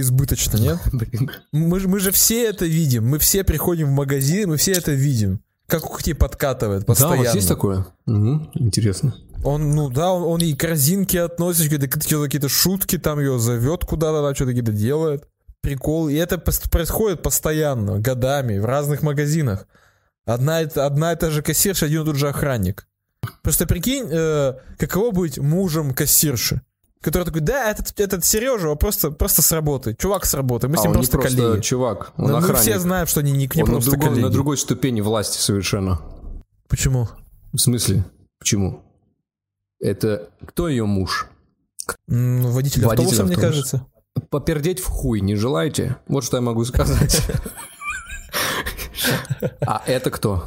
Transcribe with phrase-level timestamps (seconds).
[0.00, 0.78] избыточно, нет?
[1.52, 3.06] Мы, же- мы же все это видим.
[3.08, 5.40] Мы все приходим в магазин, мы все это видим.
[5.66, 7.20] Как тебе подкатывает Да, постоянно.
[7.20, 7.86] у вас есть такое?
[8.06, 9.14] Мгм, Интересно.
[9.44, 13.84] Он, ну да, он, он и корзинки относит, какие-то, какие-то, какие-то шутки, там ее зовет
[13.84, 15.28] куда-то, там что-то какие-то делает.
[15.60, 16.08] Прикол.
[16.08, 19.66] И это происходит постоянно, годами, в разных магазинах.
[20.24, 22.86] Одна, одна и та же кассирша, один и тот же охранник.
[23.42, 26.60] Просто прикинь, э, каково быть мужем кассирши.
[27.02, 29.94] Который такой, да, этот, этот Сережа, просто, просто с работы.
[29.98, 31.62] Чувак с работы, мы с А, ним просто, просто коллеги.
[31.62, 32.62] чувак, он Да, мы охранник.
[32.62, 34.24] все знаем, что они не, не он на просто другом- коллеги.
[34.24, 36.00] на другой ступени власти совершенно.
[36.68, 37.08] Почему?
[37.52, 38.04] В смысле?
[38.38, 38.82] Почему?
[39.78, 41.28] Это кто ее муж?
[42.08, 43.46] М, Водитель, Водитель автобуса, мне автобуса.
[43.46, 43.86] кажется.
[44.30, 45.96] Попердеть в хуй не желаете?
[46.08, 47.22] Вот что я могу сказать.
[49.60, 50.46] А это кто?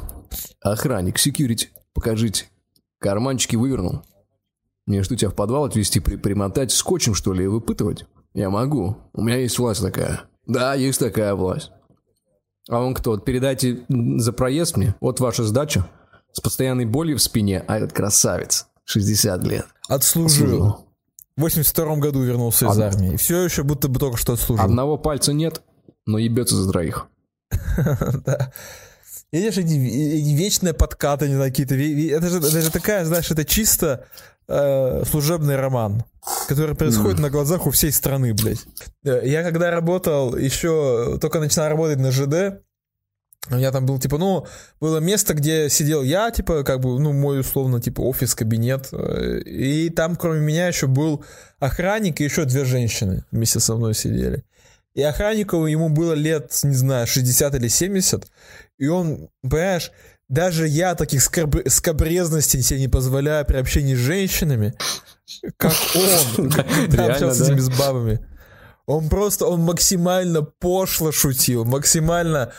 [0.60, 1.68] Охранник, security.
[1.94, 2.46] Покажите.
[2.98, 4.02] Карманчики вывернул.
[4.90, 8.06] Мне что, тебя в подвал отвезти, при- примотать скотчем, что ли, и выпытывать?
[8.34, 8.96] Я могу.
[9.12, 10.22] У меня есть власть такая.
[10.48, 11.70] Да, есть такая власть.
[12.68, 13.16] А он кто?
[13.16, 14.96] Передайте за проезд мне.
[15.00, 15.86] Вот ваша сдача.
[16.32, 17.64] С постоянной болью в спине.
[17.68, 18.66] А этот красавец.
[18.86, 19.66] 60 лет.
[19.86, 20.88] Отслужил.
[21.36, 23.16] В 82 году вернулся из Од- армии.
[23.16, 24.64] Все еще будто бы только что отслужил.
[24.64, 25.62] Одного пальца нет,
[26.04, 27.06] но ебется за троих.
[28.26, 28.52] Да.
[29.30, 29.74] Видишь, эти,
[30.34, 31.76] вечные подкаты, не какие-то...
[31.76, 34.08] же, это же такая, знаешь, это чисто
[34.50, 36.04] э, служебный роман,
[36.48, 38.64] который происходит на глазах у всей страны, блядь.
[39.04, 42.62] Э, Я когда работал, еще только начинал работать на ЖД,
[43.50, 44.46] у меня там был, типа, ну,
[44.80, 48.88] было место, где сидел я, типа, как бы, ну, мой, условно, типа, офис, кабинет.
[48.92, 51.24] э, И там, кроме меня, еще был
[51.58, 54.44] охранник и еще две женщины вместе со мной сидели.
[54.94, 58.26] И охраннику ему было лет, не знаю, 60 или 70.
[58.78, 59.92] И он, понимаешь,
[60.30, 64.74] даже я таких скорб- скобрезностей себе не позволяю при общении с женщинами,
[65.56, 65.72] как
[66.36, 68.24] он, когда общался с этими с бабами.
[68.86, 72.52] Он просто, он максимально пошло шутил, максимально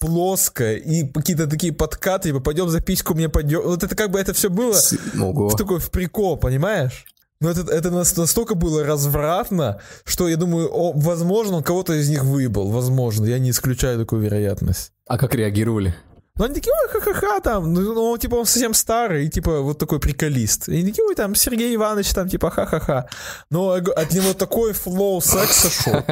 [0.00, 3.62] плоско, и какие-то такие подкаты, типа, пойдем за письку мне пойдем.
[3.62, 4.76] Вот это как бы это все было
[5.18, 5.48] Ого.
[5.48, 7.06] в такой в прикол, понимаешь?
[7.40, 12.08] Но это, это нас- настолько было развратно, что я думаю, о, возможно, он кого-то из
[12.08, 12.70] них выебал.
[12.70, 14.92] Возможно, я не исключаю такую вероятность.
[15.06, 15.94] А как реагировали?
[16.36, 19.78] Но они такие, ой, ха-ха-ха, там, ну, ну, типа, он совсем старый, и, типа, вот
[19.78, 20.68] такой приколист.
[20.68, 23.06] И они такие, ой, там, Сергей Иванович, там, типа, ха-ха-ха.
[23.50, 26.02] Но от него такой флоу секса шел.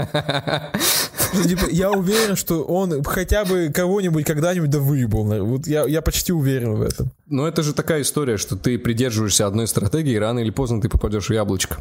[1.42, 5.24] Типа, я уверен, что он хотя бы кого-нибудь когда-нибудь да выебал.
[5.44, 7.10] Вот я, я почти уверен в этом.
[7.26, 10.88] Ну, это же такая история, что ты придерживаешься одной стратегии, и рано или поздно ты
[10.88, 11.78] попадешь в яблочко.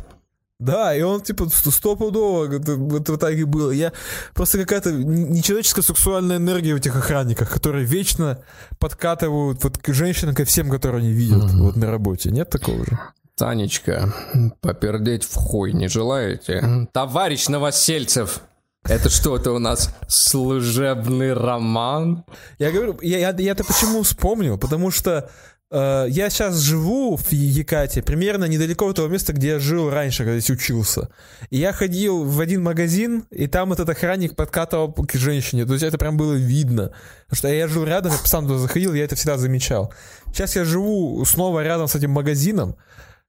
[0.61, 3.72] Да, и он, типа, ст- стопудово это, это так и было.
[3.72, 3.91] Я
[4.35, 8.44] просто какая-то нечеловеческая сексуальная энергия в этих охранниках, которые вечно
[8.77, 12.29] подкатывают вот к женщинам, ко всем, которые они видят вот на работе.
[12.29, 12.99] Нет такого же?
[13.35, 14.13] Танечка,
[14.61, 16.88] попердеть в хуй не желаете?
[16.93, 18.41] Товарищ Новосельцев,
[18.83, 22.23] это что, это у нас служебный роман?
[22.59, 24.57] Я говорю, я, я, я-то почему вспомнил?
[24.57, 25.29] Потому что
[25.72, 30.38] я сейчас живу в Екате, примерно недалеко от того места, где я жил раньше, когда
[30.38, 31.09] здесь учился.
[31.50, 35.66] И я ходил в один магазин, и там этот охранник подкатывал к женщине.
[35.66, 36.92] То есть это прям было видно.
[37.24, 39.94] Потому что я жил рядом, я сам туда заходил, я это всегда замечал.
[40.28, 42.76] Сейчас я живу снова рядом с этим магазином.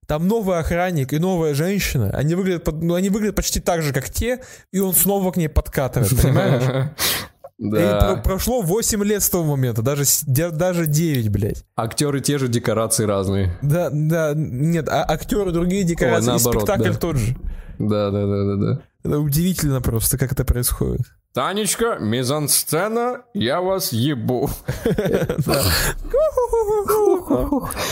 [0.07, 2.11] Там новый охранник и новая женщина.
[2.13, 4.41] Они выглядят, ну, они выглядят почти так же, как те,
[4.73, 6.91] и он снова к ней подкатывает, понимаешь?
[7.59, 8.17] И про- Да.
[8.17, 11.65] прошло 8 лет с того момента, даже, даже 9, блядь.
[11.77, 13.57] Актеры те же, декорации разные.
[13.63, 16.99] Да, да, нет, а актеры другие декорации, и наоборот, спектакль да.
[16.99, 17.37] тот же.
[17.79, 18.83] Да, да, да, да, да.
[19.05, 21.03] Это удивительно просто, как это происходит.
[21.35, 24.51] Танечка, мизансцена, я вас ебу.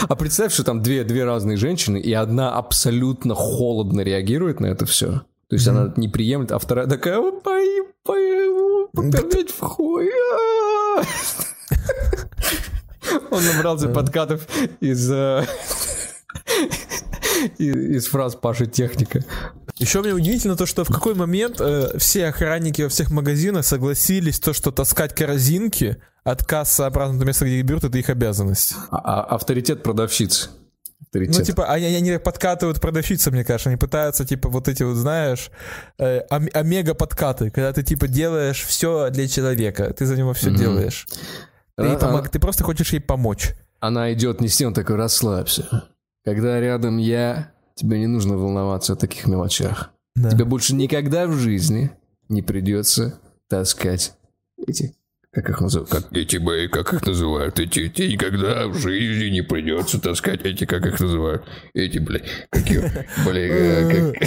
[0.09, 4.85] А представь, что там две, две разные женщины, и одна абсолютно холодно реагирует на это
[4.87, 5.23] все.
[5.51, 10.09] То есть она не приемлет, а вторая такая, «Ой, пой- пой- попердеть в хуй.
[10.09, 11.03] а».
[13.33, 14.47] Он набрался подкатов
[14.81, 15.45] из, э,
[17.59, 19.25] из фраз Паши Техника.
[19.77, 24.39] Еще мне удивительно то, что в какой момент э, все охранники во всех магазинах согласились
[24.39, 28.75] то, что таскать корзинки от кассы обратно до места, где их берут, это их обязанность.
[28.91, 29.23] А- а-
[31.11, 31.39] авторитет.
[31.39, 33.71] Ну, типа, они, они подкатывают продавщицы, мне кажется.
[33.71, 35.51] Они пытаются, типа, вот эти вот, знаешь,
[35.99, 39.93] э, ом- омега-подкаты, когда ты, типа, делаешь все для человека.
[39.93, 41.07] Ты за него все делаешь.
[41.77, 43.55] Ты, А- помог- а- ты просто хочешь ей помочь.
[43.81, 45.85] Она идет нести, он такой, расслабься.
[46.25, 49.91] Когда рядом я, тебе не нужно волноваться о таких мелочах.
[50.15, 50.31] Да.
[50.31, 51.91] Тебе больше никогда в жизни
[52.29, 53.19] не придется
[53.49, 54.13] таскать
[54.67, 54.95] эти...
[55.33, 55.91] Как их называют?
[55.91, 57.61] Как эти, бэй, как их называют?
[57.61, 61.45] Эти, эти никогда в жизни не придется таскать эти, как их называют?
[61.73, 62.81] Эти, блядь, какие,
[63.25, 64.23] блядь, э, как...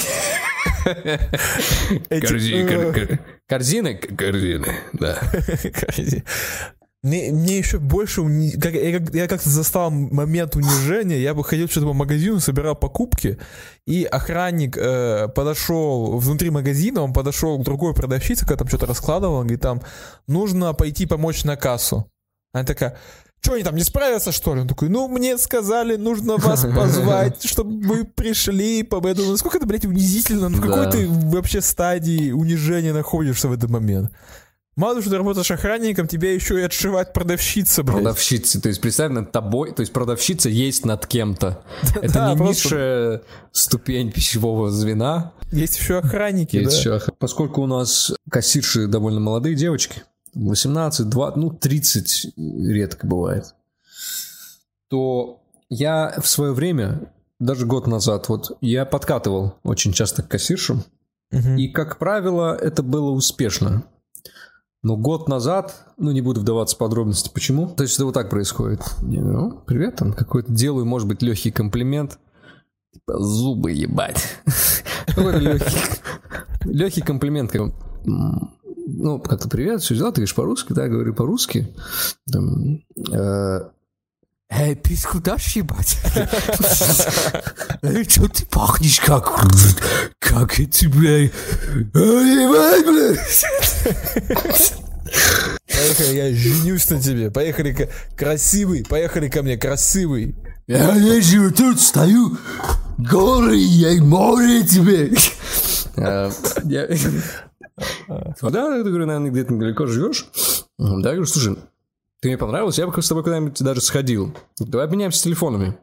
[2.10, 3.96] Эти, Корзи- э, кор- кор- Корзины?
[3.96, 5.20] Корзины, да.
[7.04, 8.22] Мне, мне еще больше...
[8.22, 11.20] уни- как- я, я как-то застал момент унижения.
[11.20, 13.38] Я бы ходил что-то по магазину, собирал покупки,
[13.86, 19.40] и охранник э, подошел внутри магазина, он подошел к другой продавщице, которая там что-то раскладывала,
[19.40, 19.82] он говорит, там,
[20.28, 22.08] нужно пойти помочь на кассу.
[22.54, 22.98] Она такая,
[23.42, 24.62] что они там не справятся, что ли?
[24.62, 28.78] Он такой, ну, мне сказали, нужно вас позвать, чтобы вы пришли.
[28.80, 30.92] Я думаю, насколько это, блядь, унизительно, на какой Да.
[30.92, 34.10] ты вообще стадии унижения находишься в этот момент?
[34.75, 37.98] Мало что ты работаешь охранником, тебя еще и отшивать продавщица, блядь.
[37.98, 41.64] Продавщица, то есть представь над тобой, то есть продавщица есть над кем-то.
[42.02, 43.22] Это да, не просто- низшая
[43.52, 45.34] ступень пищевого звена.
[45.52, 46.96] Есть еще охранники, Есть да.
[46.96, 50.04] еще Поскольку у нас кассирши довольно молодые девочки,
[50.34, 53.54] 18, 20, ну 30 редко бывает,
[54.90, 60.84] то я в свое время, даже год назад, вот я подкатывал очень часто к кассиршам,
[61.31, 63.84] и, как правило, это было успешно.
[64.83, 67.68] Но год назад, ну не буду вдаваться в подробности, почему.
[67.68, 68.81] То есть это вот так происходит.
[69.01, 72.19] «Ну, привет, там какой-то делаю, может быть, легкий комплимент.
[72.94, 74.24] Типа, зубы ебать.
[76.65, 77.53] Легкий, комплимент.
[78.06, 81.74] Ну, как-то привет, все дела, ты говоришь по-русски, да, говорю по-русски.
[82.30, 82.81] Там,
[83.12, 83.59] э,
[84.56, 85.97] Эй, писку дашь ебать?
[87.81, 89.41] Эй, что ты пахнешь как...
[90.33, 91.30] Как я тебя...
[95.68, 97.30] Поехали, я женюсь на тебе.
[97.30, 98.83] Поехали, ка- красивый.
[98.83, 100.35] Поехали ко мне, красивый.
[100.65, 102.38] Я езжу тут, стою,
[102.97, 105.12] горы, я и море тебе.
[105.97, 106.31] Да,
[108.77, 110.25] я говорю, наверное, где-то недалеко живешь.
[110.77, 111.57] Да, я говорю, слушай,
[112.21, 114.33] ты мне понравился, я бы с тобой куда-нибудь даже сходил.
[114.57, 115.77] Давай обменяемся телефонами.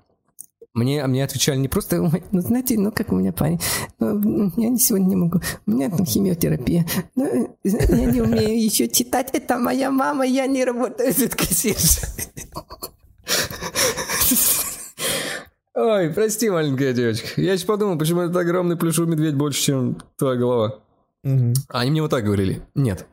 [0.73, 3.61] Мне, а мне отвечали не просто, «Ой, ну знаете, ну как у меня парень,
[3.99, 6.87] ну, я не сегодня не могу, у меня там химиотерапия,
[7.17, 12.09] ну, я не умею еще читать, это моя мама, я не работаю тут кассиршей».
[15.75, 17.41] Ой, прости, маленькая девочка.
[17.41, 20.81] Я сейчас подумал, почему этот огромный плюшевый медведь больше, чем твоя голова.
[21.25, 22.63] А они мне вот так говорили.
[22.75, 23.07] Нет.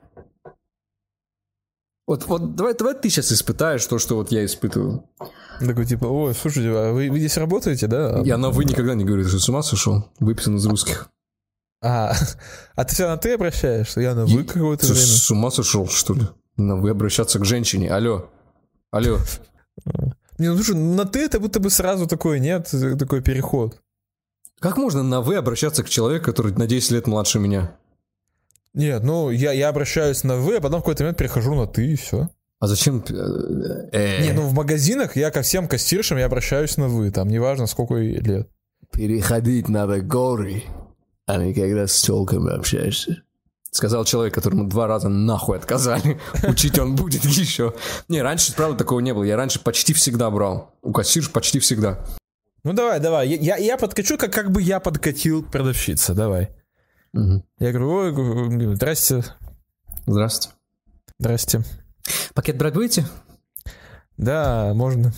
[2.05, 5.03] Вот, вот давай, давай ты сейчас испытаешь то, что вот я испытываю.
[5.59, 8.21] Такой типа, ой, слушайте, а вы, вы здесь работаете, да?
[8.23, 10.09] Я на вы никогда не говорю, ты что, с ума сошел?
[10.19, 11.09] Выписан из русских.
[11.81, 12.13] А,
[12.75, 14.01] а ты всегда на ты обращаешься?
[14.01, 14.99] Я на вы какое-то время.
[14.99, 16.27] с ума сошел, что ли?
[16.57, 17.89] На вы обращаться к женщине.
[17.89, 18.29] Алло.
[18.91, 19.19] Алло.
[20.37, 23.81] Не, ну слушай, на ты это будто бы сразу такой, нет, такой переход.
[24.59, 27.75] Как можно на вы обращаться к человеку, который на 10 лет младше меня?
[28.73, 31.93] Нет, ну я, я обращаюсь на вы, а потом в какой-то момент перехожу на ты
[31.93, 32.29] и все.
[32.59, 33.03] А зачем?
[33.07, 37.27] э, э, Не, ну в магазинах я ко всем кассиршам я обращаюсь на вы, там
[37.27, 38.49] неважно сколько лет.
[38.91, 40.63] Переходить надо горы,
[41.25, 43.21] а не когда с телками общаешься.
[43.69, 46.19] Сказал человек, которому два раза нахуй отказали.
[46.47, 47.75] Учить он будет еще.
[48.07, 49.23] Не, раньше, правда, такого не было.
[49.23, 50.73] Я раньше почти всегда брал.
[50.81, 52.03] У кассирш почти всегда.
[52.63, 56.49] Ну давай, давай, я, я, я подкачу, как, как бы я подкатил к продавщице, давай.
[57.13, 57.43] Мгм.
[57.59, 59.23] Я говорю, ой, здрасте,
[60.05, 60.55] Здравствуйте.
[61.19, 61.63] здрасте.
[62.33, 63.05] Пакет брать будете?
[64.17, 65.13] Да, можно.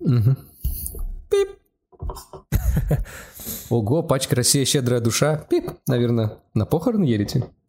[0.00, 0.36] Мгм.
[1.30, 1.48] Пип.
[3.70, 5.36] Ого, пачка «Россия щедрая душа».
[5.36, 5.70] Пип.
[5.86, 7.46] Наверное, на похороны едете?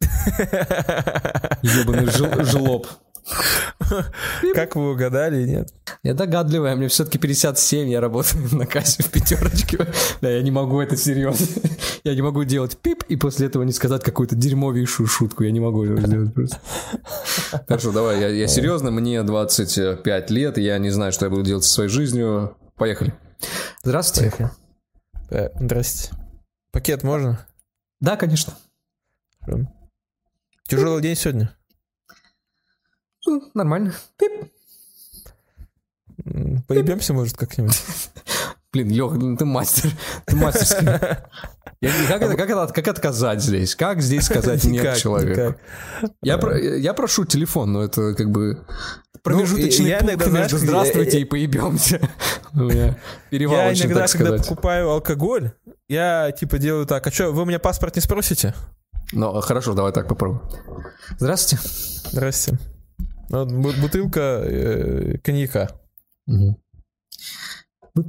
[1.62, 2.06] Ебаный
[2.44, 2.86] жлоб.
[4.54, 5.72] Как вы угадали, нет?
[6.02, 9.78] Я догадливая, мне все-таки 57, я работаю на кассе в пятерочке.
[10.20, 11.46] Да, я не могу это серьезно.
[12.04, 15.42] Я не могу делать пип и после этого не сказать какую-то дерьмовейшую шутку.
[15.42, 16.60] Я не могу этого сделать просто.
[17.66, 21.64] Хорошо, давай, я, я серьезно, мне 25 лет, я не знаю, что я буду делать
[21.64, 22.56] со своей жизнью.
[22.76, 23.14] Поехали.
[23.82, 24.50] Здравствуйте.
[25.30, 26.10] Э, Здрасте.
[26.72, 27.46] Пакет можно?
[28.00, 28.52] Да, конечно.
[30.68, 31.56] Тяжелый день сегодня?
[33.26, 33.92] Ну, Нормально.
[34.18, 34.32] Пип.
[36.68, 37.80] Поебемся, может, как-нибудь?
[38.72, 39.90] Блин, Лех, ну ты мастер.
[40.26, 40.86] Ты мастерский.
[41.80, 43.74] Я как, это, как, это, как отказать здесь?
[43.76, 45.30] Как здесь сказать нет Никак, человеку?
[45.40, 45.58] никак.
[46.22, 48.64] Я, про- я прошу телефон, но это как бы
[49.22, 52.00] промежуточный Ну, я пункт иногда, между здравствуйте я- и поебемся.
[52.52, 52.96] У меня
[53.30, 54.48] Я иногда, так когда сказать.
[54.48, 55.52] покупаю алкоголь,
[55.88, 58.54] я типа делаю так, а что, вы у меня паспорт не спросите?
[59.12, 60.42] Ну, хорошо, давай так попробуем.
[61.18, 61.62] Здравствуйте.
[62.10, 62.58] Здрасте.
[63.30, 65.70] Бу- бутылка э, коньяка.
[66.26, 66.56] Вы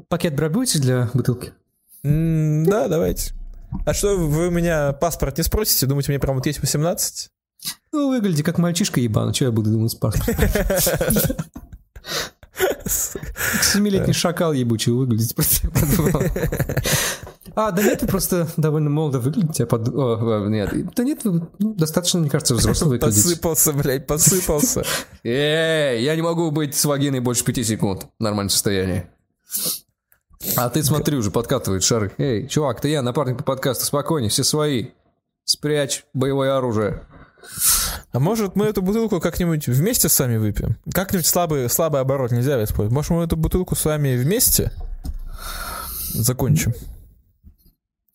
[0.10, 1.54] пакет брать будете для бутылки?
[2.04, 3.34] М, Да, давайте.
[3.86, 5.86] А что, вы у меня паспорт не спросите?
[5.86, 7.30] Думаете, мне прям вот есть 18?
[7.92, 9.98] Ну, выгляди как мальчишка ебаный, что я буду думать?
[10.00, 10.16] Как
[12.86, 15.34] Семилетний шакал ебучий выглядит.
[15.36, 16.22] просто я подумал.
[17.56, 19.66] А, да нет, вы просто довольно молодо выглядите.
[19.66, 19.88] Под...
[19.90, 23.00] О, нет, да нет, вы ну, достаточно, мне кажется, взрослый.
[23.00, 24.84] Посыпался, блядь, посыпался.
[25.24, 29.08] Эй, я не могу быть с вагиной больше пяти секунд в нормальном состоянии.
[30.58, 32.12] А ты смотри, уже подкатывает шары.
[32.18, 34.90] Эй, чувак, ты я, напарник по подкасту, спокойнее, все свои.
[35.46, 37.04] Спрячь боевое оружие.
[38.12, 40.78] А может мы эту бутылку как-нибудь вместе сами выпьем?
[40.92, 42.94] Как-нибудь слабый, слабый оборот нельзя использовать.
[42.94, 44.72] Может мы эту бутылку с вами вместе
[46.14, 46.74] закончим?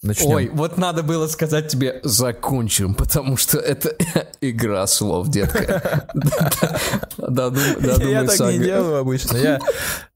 [0.02, 0.30] Начнем.
[0.30, 3.94] Ой, вот надо было сказать тебе «закончим», потому что это
[4.40, 6.08] игра слов, детка.
[7.18, 9.60] Я так не делаю обычно.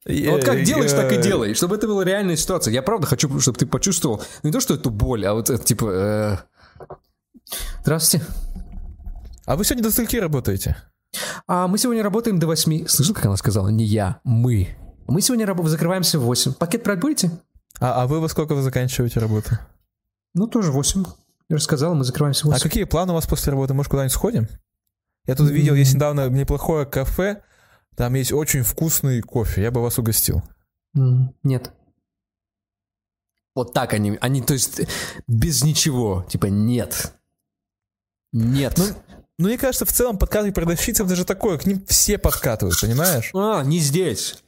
[0.06, 2.72] Вот как делаешь, так и делай, чтобы это была реальная ситуация.
[2.72, 5.84] Я правда хочу, чтобы ты почувствовал не то, что эту боль, а вот это типа...
[5.90, 6.36] Э,
[7.82, 8.24] Здравствуйте.
[9.44, 10.76] А вы сегодня до скольки работаете?
[11.46, 12.86] А мы сегодня работаем до 8.
[12.86, 13.68] Слышал, как она сказала?
[13.68, 14.68] Не я, мы.
[15.06, 16.54] Мы сегодня закрываемся в 8.
[16.54, 17.30] Пакет брать будете?
[17.80, 19.58] А, а вы во сколько вы заканчиваете работу?
[20.34, 21.04] Ну, тоже 8.
[21.48, 22.58] Я же сказал, мы закрываемся в 8.
[22.58, 23.74] А какие планы у вас после работы?
[23.74, 24.48] Может, куда-нибудь сходим?
[25.26, 25.52] Я тут mm-hmm.
[25.52, 27.42] видел, есть недавно неплохое кафе,
[27.96, 30.42] там есть очень вкусный кофе, я бы вас угостил.
[31.42, 31.72] Нет.
[33.54, 34.82] Вот так они, они, то есть,
[35.28, 37.14] без ничего, типа, нет.
[38.32, 38.74] Нет.
[38.76, 38.84] Ну,
[39.38, 43.30] ну, мне кажется, в целом подкатывать продавщицам даже такое, к ним все подкатывают, понимаешь?
[43.32, 44.42] А, не здесь.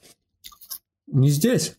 [1.06, 1.76] Не здесь.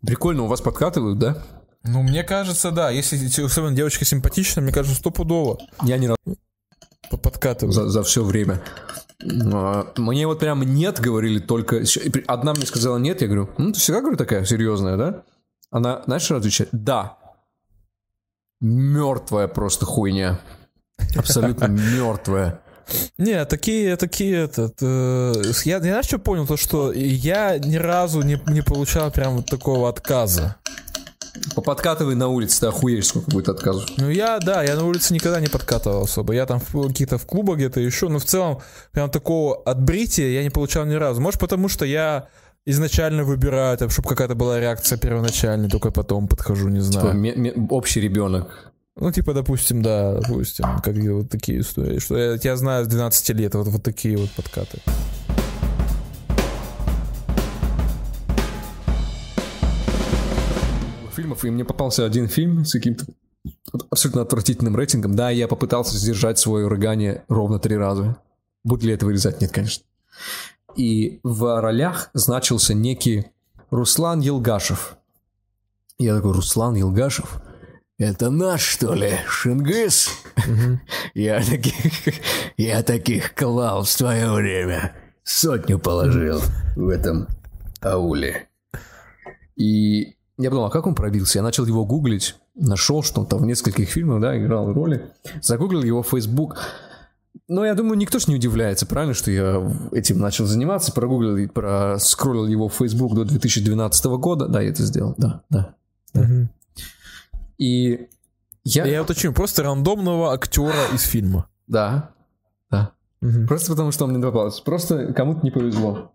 [0.00, 1.44] Прикольно, у вас подкатывают, да?
[1.84, 2.90] Ну, мне кажется, да.
[2.90, 5.58] Если особенно девочка симпатичная, мне кажется, стопудово.
[5.82, 6.14] Я не
[7.10, 7.72] подкатываю.
[7.72, 8.60] За, за все время.
[9.20, 11.82] Мне вот прям нет говорили только...
[12.26, 15.22] Одна мне сказала нет, я говорю, ну, ты всегда, говорю, такая серьезная, да?
[15.70, 16.70] Она, знаешь, что отвечает?
[16.72, 17.18] Да.
[18.60, 20.40] Мертвая просто хуйня.
[21.16, 22.60] Абсолютно мертвая.
[23.18, 25.32] Не, такие, такие, этот, э,
[25.64, 29.46] я, я знаешь, что понял, то, что я ни разу не, не получал прям вот
[29.46, 30.56] такого отказа.
[31.54, 33.88] Поподкатывай на улице, ты охуеешь, сколько будет отказов.
[33.96, 36.34] Ну я, да, я на улице никогда не подкатывал особо.
[36.34, 38.60] Я там какие-то в клубах где-то еще, но в целом
[38.92, 41.20] прям такого отбрития я не получал ни разу.
[41.20, 42.28] Может потому, что я
[42.66, 47.22] изначально выбираю, там, чтобы какая-то была реакция первоначальная, только потом подхожу, не знаю.
[47.22, 48.72] Типа, общий ребенок.
[49.00, 53.30] Ну, типа, допустим, да, допустим, как вот такие истории, что я тебя знаю с 12
[53.30, 54.80] лет, вот, вот такие вот подкаты.
[61.18, 63.04] Фильмов, и мне попался один фильм с каким-то
[63.90, 65.16] абсолютно отвратительным рейтингом.
[65.16, 68.18] Да, я попытался сдержать свое рыгание ровно три раза.
[68.62, 69.40] Будет ли это вырезать?
[69.40, 69.84] Нет, конечно.
[70.76, 73.26] И в ролях значился некий
[73.70, 74.96] Руслан Елгашев.
[75.98, 77.42] Я такой, Руслан Елгашев?
[77.98, 80.10] Это наш, что ли, Шингис?
[81.14, 82.14] Я таких,
[82.56, 84.94] я таких клал в свое время.
[85.24, 86.40] Сотню положил
[86.76, 87.26] в этом
[87.82, 88.48] ауле.
[89.56, 91.38] И я подумал, а как он пробился?
[91.38, 95.10] Я начал его гуглить, нашел, что он там в нескольких фильмах, да, играл роли.
[95.42, 96.58] Загуглил его в Facebook.
[97.48, 100.92] Но я думаю, никто ж не удивляется, правильно, что я этим начал заниматься.
[100.92, 104.46] Прогуглил и проскроллил его в Facebook до 2012 года.
[104.46, 105.74] Да, я это сделал, да, да.
[106.14, 106.20] да.
[106.20, 106.48] Угу.
[107.58, 108.08] И
[108.62, 108.86] я...
[108.86, 111.48] Я уточню, просто рандомного актера из фильма.
[111.66, 112.10] Да,
[112.70, 112.92] да.
[113.22, 113.46] Угу.
[113.48, 114.62] Просто потому, что он мне попался.
[114.62, 116.12] Просто кому-то не повезло.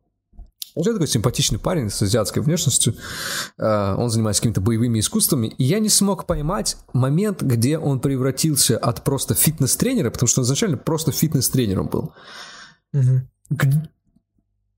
[0.76, 2.96] Он такой симпатичный парень с азиатской внешностью.
[3.60, 5.48] Uh, он занимается какими-то боевыми искусствами.
[5.48, 10.46] И я не смог поймать момент, где он превратился от просто фитнес-тренера, потому что он
[10.46, 12.14] изначально просто фитнес-тренером был.
[12.94, 13.22] Угу.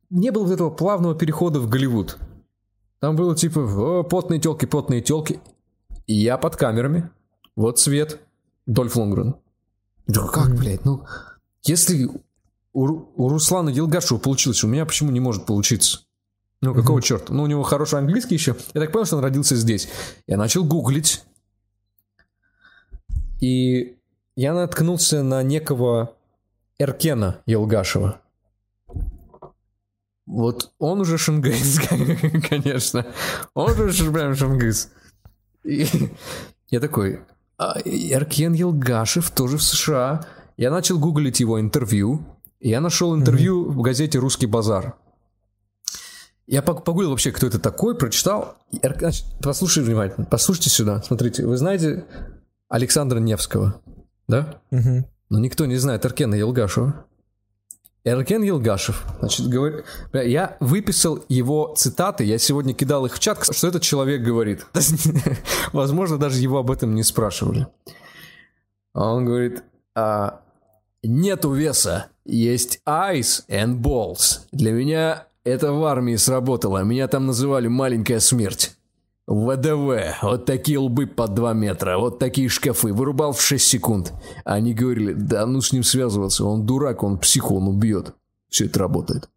[0.09, 2.17] Не было вот этого плавного перехода в Голливуд.
[2.99, 5.39] Там было типа, потные телки, потные телки.
[6.07, 7.09] И я под камерами.
[7.55, 8.19] Вот свет.
[8.65, 9.35] Дольф Лонгрен.
[10.07, 11.05] Думаю, как, блядь, ну...
[11.63, 12.07] Если
[12.75, 16.01] у, у Руслана Елгашева получилось, у меня почему не может получиться?
[16.62, 17.03] Ну, какого mm-hmm.
[17.03, 17.34] черта?
[17.34, 18.55] Ну, у него хороший английский еще.
[18.74, 19.88] Я так понял, что он родился здесь.
[20.27, 21.24] Я начал гуглить.
[23.39, 23.98] И
[24.36, 26.15] я наткнулся на некого
[26.77, 28.22] Эркена Елгашева.
[30.25, 31.79] Вот он уже шингайз,
[32.50, 33.05] конечно.
[33.53, 34.34] Он уже прям.
[35.63, 35.88] И
[36.70, 37.22] я такой,
[37.58, 37.74] а,
[38.13, 40.27] Аркен Елгашев тоже в США.
[40.58, 42.25] Я начал гуглить его интервью.
[42.65, 43.74] Я нашел интервью mm-hmm.
[43.74, 44.95] в газете «Русский базар».
[46.48, 48.57] Я погуглил вообще, кто это такой, прочитал.
[49.39, 51.00] Послушай внимательно, послушайте сюда.
[51.03, 52.05] Смотрите, вы знаете
[52.67, 53.81] Александра Невского,
[54.27, 54.62] да?
[54.72, 55.07] Угу.
[55.29, 57.05] Но никто не знает Аркена Елгашева.
[58.03, 63.67] Эркен Елгашев, значит, говорит, я выписал его цитаты, я сегодня кидал их в чат, что
[63.67, 64.65] этот человек говорит.
[65.72, 67.67] Возможно, даже его об этом не спрашивали.
[68.93, 70.41] А он говорит, а,
[71.07, 74.41] нету веса, есть ice and balls.
[74.51, 78.75] Для меня это в армии сработало, меня там называли маленькая смерть.
[79.27, 84.13] ВДВ, вот такие лбы по 2 метра, вот такие шкафы, вырубал в 6 секунд.
[84.43, 88.13] Они говорили, да ну с ним связываться, он дурак, он псих, он убьет.
[88.50, 89.29] Все это работает.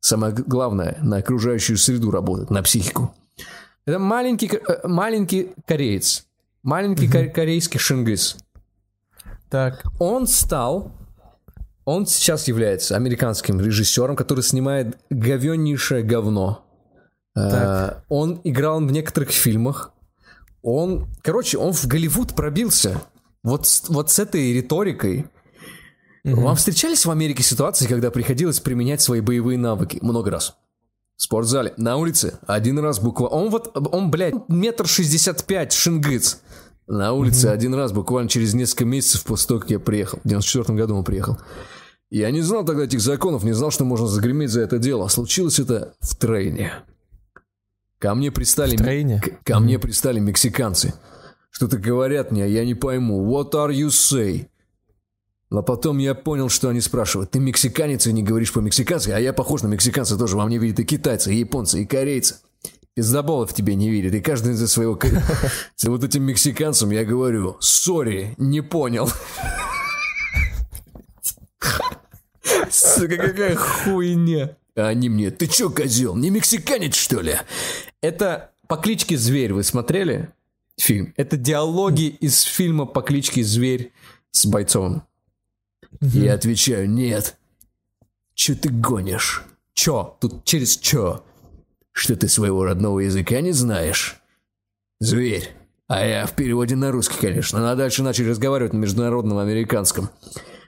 [0.00, 3.14] Самое главное, на окружающую среду работает, на психику.
[3.86, 6.26] Это маленький, э, маленький кореец,
[6.62, 7.32] маленький угу.
[7.32, 8.38] корейский шингис.
[9.50, 9.84] Так.
[9.98, 10.92] Он стал
[11.84, 16.64] он сейчас является американским режиссером, который снимает говеннейшее говно.
[17.34, 17.98] Так.
[17.98, 19.92] Uh, он играл в некоторых фильмах.
[20.62, 23.02] Он, короче, он в Голливуд пробился.
[23.42, 25.26] Вот, вот с этой риторикой.
[26.24, 26.40] Угу.
[26.40, 29.98] Вам встречались в Америке ситуации, когда приходилось применять свои боевые навыки?
[30.00, 30.56] Много раз.
[31.16, 33.36] В спортзале, на улице, один раз буквально.
[33.36, 36.40] Он вот, он, блядь, метр шестьдесят пять, шингыц.
[36.86, 40.18] На улице один раз, буквально через несколько месяцев после того, как я приехал.
[40.22, 41.38] В 94 году он приехал.
[42.10, 45.08] Я не знал тогда этих законов, не знал, что можно загреметь за это дело.
[45.08, 46.72] Случилось это в трейне.
[47.98, 48.76] Ко мне пристали...
[48.76, 49.20] В трейне?
[49.20, 50.94] К- ко мне пристали мексиканцы.
[51.50, 53.24] Что-то говорят мне, а я не пойму.
[53.24, 54.48] What are you say?
[55.50, 57.30] Но потом я понял, что они спрашивают.
[57.30, 60.36] Ты мексиканец и не говоришь по-мексикански, а я похож на мексиканца тоже.
[60.36, 62.36] Во мне видят и китайцы, и японцы, и корейцы.
[62.94, 64.98] Пиздоболов тебе не видят, и каждый из-за своего...
[65.84, 69.10] Вот этим мексиканцам я говорю, сори, не понял.
[72.70, 74.56] Сука, какая хуйня.
[74.76, 77.36] А они мне, ты чё, козел, не мексиканец, что ли?
[78.00, 80.30] Это по кличке Зверь, вы смотрели
[80.78, 81.14] фильм?
[81.16, 83.92] Это диалоги из фильма по кличке Зверь
[84.30, 85.02] с Бойцовым.
[86.00, 87.36] Я отвечаю, нет.
[88.34, 89.42] Чё ты гонишь?
[89.74, 90.16] Чё?
[90.20, 91.24] Тут через чё?
[91.94, 94.20] Что ты своего родного языка не знаешь?
[94.98, 95.50] Зверь.
[95.86, 97.70] А я в переводе на русский, конечно.
[97.70, 100.10] А дальше начали разговаривать на международном американском.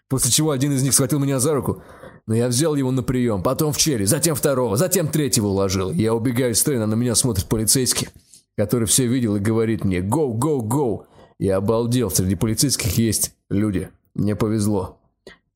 [0.08, 1.82] После чего один из них схватил меня за руку,
[2.26, 5.90] но я взял его на прием, потом в челюсть, затем второго, затем третьего уложил.
[5.90, 8.08] Я убегаю из трена, на меня смотрит полицейский,
[8.56, 11.06] который все видел и говорит мне «Go, go, go!»
[11.40, 13.90] Я обалдел, среди полицейских есть люди.
[14.14, 15.00] Мне повезло.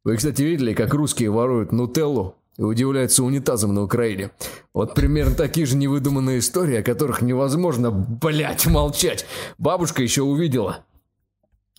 [0.02, 4.32] Вы, кстати, видели, как русские воруют нутеллу и удивляются унитазом на Украине.
[4.74, 9.24] Вот примерно такие же невыдуманные истории, о которых невозможно, блять, молчать.
[9.56, 10.84] Бабушка еще увидела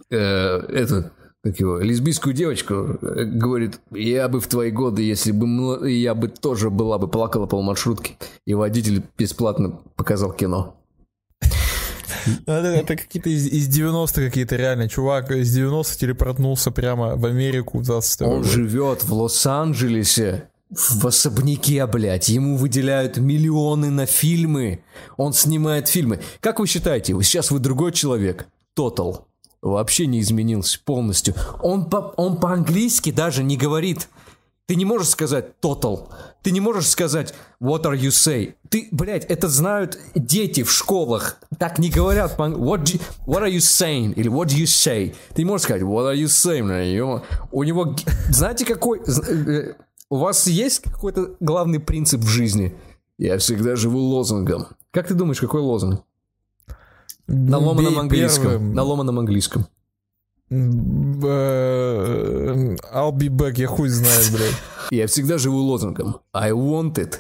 [0.10, 1.12] э, это,
[1.44, 6.30] как его, лесбийскую девочку, э, говорит, я бы в твои годы, если бы я бы
[6.30, 8.18] тоже была бы плакала по маршрутке,
[8.48, 10.76] и водитель бесплатно показал кино.
[12.48, 14.90] Это, это какие-то из, из 90 какие-то реально.
[14.90, 21.86] Чувак из 90 телепортнулся прямо в Америку в 22 Он живет в Лос-Анджелесе в особняке,
[21.86, 22.30] блядь.
[22.30, 24.84] Ему выделяют миллионы на фильмы.
[25.18, 26.22] Он снимает фильмы.
[26.40, 28.48] Как вы считаете, сейчас вы другой человек?
[28.74, 29.28] Тотал.
[29.62, 31.36] Вообще не изменился полностью.
[31.62, 34.08] Он, по, он по-английски даже не говорит.
[34.66, 36.08] Ты не можешь сказать total.
[36.42, 38.54] Ты не можешь сказать what are you say.
[38.70, 41.38] Ты, блядь, это знают дети в школах.
[41.60, 42.40] Так не говорят.
[42.40, 44.14] What, do, what are you saying?
[44.14, 45.14] Или what do you say?
[45.36, 47.22] Ты не можешь сказать what are you saying?
[47.52, 47.96] У него,
[48.30, 49.02] знаете, какой...
[50.12, 52.76] У вас есть какой-то главный принцип в жизни?
[53.18, 54.68] Я всегда живу лозунгом.
[54.92, 56.04] Как ты думаешь, какой лозунг?
[57.28, 58.44] На ломаном английском.
[58.44, 58.74] Первым.
[58.74, 59.68] На ломаном английском.
[60.50, 60.56] Э,
[62.94, 64.56] I'll be back, я хуй знаю, блядь.
[64.92, 66.18] Я всегда живу лозунгом.
[66.34, 67.20] I want it,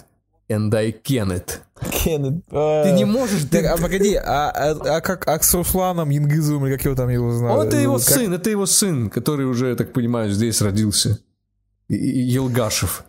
[0.49, 1.61] and I can it.
[1.79, 2.41] Can it.
[2.51, 3.45] Uh, ты не можешь...
[3.49, 7.07] Так, а погоди, а, а, а как а с Русланом Янгызовым, или как его там
[7.07, 7.57] его знали?
[7.57, 8.03] Он это его как...
[8.03, 11.21] сын, это его сын, который уже, я так понимаю, здесь родился.
[11.95, 13.03] Елгашев.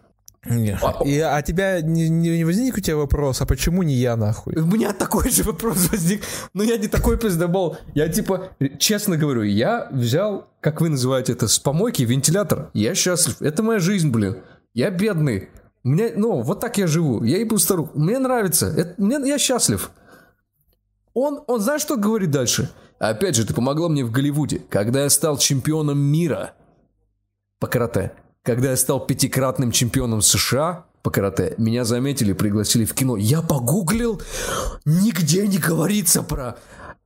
[0.44, 0.80] Нет.
[0.82, 4.56] А, и, а тебя не, не, возник у тебя вопрос, а почему не я нахуй?
[4.56, 6.24] У меня такой же вопрос возник.
[6.52, 7.78] Но я не такой пиздобол.
[7.94, 12.70] Я типа, честно говорю, я взял, как вы называете это, с помойки вентилятор.
[12.74, 13.40] Я счастлив.
[13.40, 14.38] Это моя жизнь, блин.
[14.74, 15.50] Я бедный.
[15.84, 17.22] Мне, ну, вот так я живу.
[17.22, 17.96] Я ебу старуху.
[17.96, 18.66] Мне нравится.
[18.66, 19.92] Это, мне, я счастлив.
[21.14, 22.68] Он, он знаешь, что говорит дальше?
[22.98, 26.54] Опять же, ты помогла мне в Голливуде, когда я стал чемпионом мира
[27.60, 28.12] по карате.
[28.44, 33.16] Когда я стал пятикратным чемпионом США по карате, меня заметили, пригласили в кино.
[33.16, 34.20] Я погуглил,
[34.84, 36.56] нигде не говорится про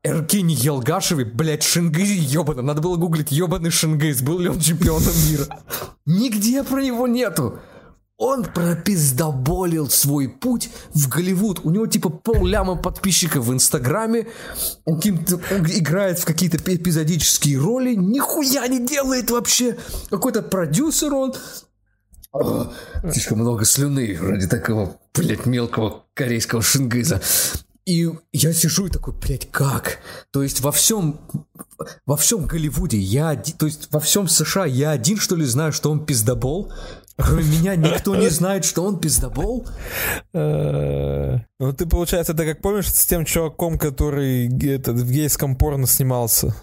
[0.02, 2.62] Эркини Елгашеве, блядь, Шингиз ебаный.
[2.62, 5.44] Надо было гуглить ебаный Шингиз, был ли он чемпионом мира.
[6.06, 7.58] Нигде про него нету.
[8.18, 11.60] Он пропиздоболил свой путь в Голливуд.
[11.64, 14.28] У него типа полляма подписчиков в Инстаграме.
[14.86, 17.94] Он, он играет в какие-то эпизодические роли.
[17.94, 19.76] Нихуя не делает вообще.
[20.08, 21.34] Какой-то продюсер он.
[22.32, 22.72] О,
[23.12, 27.20] слишком много слюны ради такого, блядь, мелкого корейского шингиза.
[27.84, 29.98] И я сижу и такой, блядь, как?
[30.32, 31.20] То есть во всем,
[32.04, 35.90] во всем Голливуде я, то есть во всем США я один, что ли, знаю, что
[35.90, 36.72] он пиздобол?
[37.18, 39.66] Меня никто не знает, что он пиздобол?
[40.34, 45.86] Э, ну, ты, получается, это как помнишь с тем чуваком, который этот, в гейском порно
[45.86, 46.54] снимался?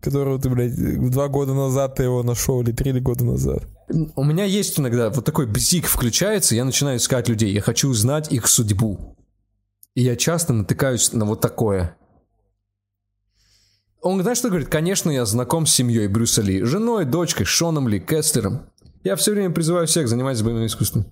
[0.00, 3.66] Которого ты, блядь, два года назад ты его нашел, или три года назад.
[4.14, 8.30] У меня есть иногда вот такой бзик включается, я начинаю искать людей, я хочу узнать
[8.32, 9.16] их судьбу.
[9.96, 11.96] И я часто натыкаюсь на вот такое.
[14.02, 14.68] Он, знаешь, что говорит?
[14.68, 18.70] Конечно, я знаком с семьей Брюса Ли, женой, дочкой, Шоном Ли, Кестером.
[19.06, 21.06] Я все время призываю всех заниматься боевым искусством.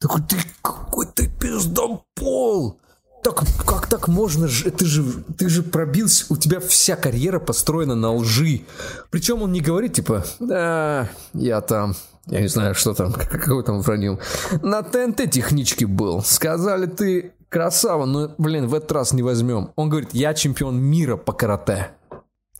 [0.00, 2.80] Такой, ты какой ты пиздопол!
[3.22, 4.48] Так, как так можно?
[4.48, 5.04] Ты же,
[5.36, 8.62] ты же пробился, у тебя вся карьера построена на лжи.
[9.10, 11.94] Причем он не говорит, типа, да, я там,
[12.24, 14.18] я не знаю, что там, какой там вранил.
[14.62, 16.22] На ТНТ технички был.
[16.22, 19.72] Сказали, ты красава, но, блин, в этот раз не возьмем.
[19.76, 21.90] Он говорит, я чемпион мира по карате.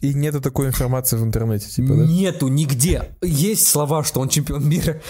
[0.01, 2.05] И нету такой информации в интернете, типа, да?
[2.05, 3.17] Нету нигде.
[3.23, 5.01] Есть слова, что он чемпион мира,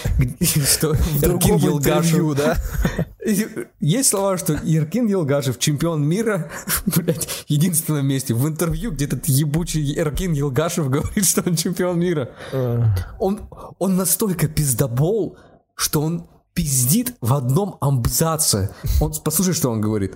[0.65, 2.35] что Иркин Елгашев...
[2.35, 2.57] да?
[3.81, 6.49] Есть слова, что Иркин Елгашев чемпион мира,
[6.85, 8.33] блядь, единственном месте.
[8.33, 12.31] В интервью, где этот ебучий Иркин Елгашев говорит, что он чемпион мира.
[12.53, 12.95] А.
[13.19, 13.41] Он,
[13.79, 15.37] он настолько пиздобол,
[15.75, 18.71] что он пиздит в одном абзаце.
[19.01, 20.15] Он, послушай, что он говорит.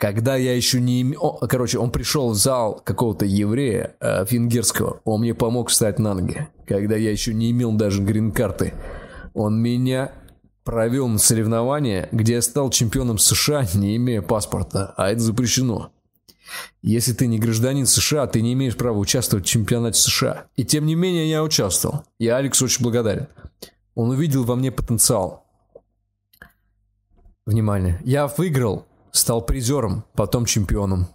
[0.00, 1.38] Когда я еще не имел...
[1.46, 5.02] Короче, он пришел в зал какого-то еврея э, венгерского.
[5.04, 6.48] Он мне помог встать на ноги.
[6.66, 8.72] Когда я еще не имел даже грин-карты.
[9.34, 10.12] Он меня
[10.64, 14.94] провел на соревнование, где я стал чемпионом США, не имея паспорта.
[14.96, 15.92] А это запрещено.
[16.80, 20.46] Если ты не гражданин США, ты не имеешь права участвовать в чемпионате США.
[20.56, 22.04] И тем не менее я участвовал.
[22.18, 23.26] Я Алекс очень благодарен.
[23.94, 25.44] Он увидел во мне потенциал.
[27.44, 28.00] Внимание.
[28.02, 31.08] Я выиграл стал призером, потом чемпионом.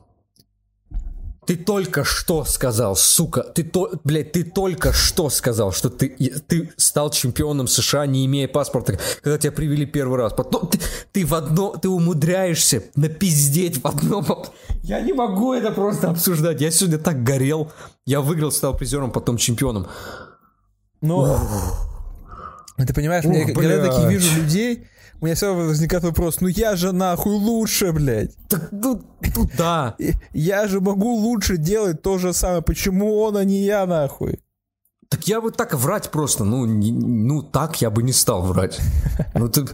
[1.46, 6.10] Ты только что сказал, сука, ты то, блядь, ты только что сказал, что ты,
[6.48, 10.34] ты стал чемпионом США, не имея паспорта, когда тебя привели первый раз.
[10.34, 10.80] Потом ты,
[11.12, 14.26] ты в одно, ты умудряешься напиздеть в одном.
[14.82, 16.62] Я не могу это просто обсуждать.
[16.62, 17.72] Я сегодня так горел.
[18.06, 19.88] Я выиграл, стал призером, потом чемпионом.
[21.02, 21.40] Но...
[22.78, 24.88] Ты понимаешь, Ох, мне, когда я такие вижу людей,
[25.22, 28.36] у меня все возникает вопрос, ну я же нахуй лучше, блядь.
[28.48, 29.02] Так, ну,
[29.36, 29.96] ну да.
[30.34, 32.62] Я же могу лучше делать то же самое.
[32.62, 34.40] Почему он, а не я, нахуй?
[35.10, 38.80] Так я бы так врать просто, ну, не, ну так я бы не стал врать.
[39.34, 39.66] Ну, ты,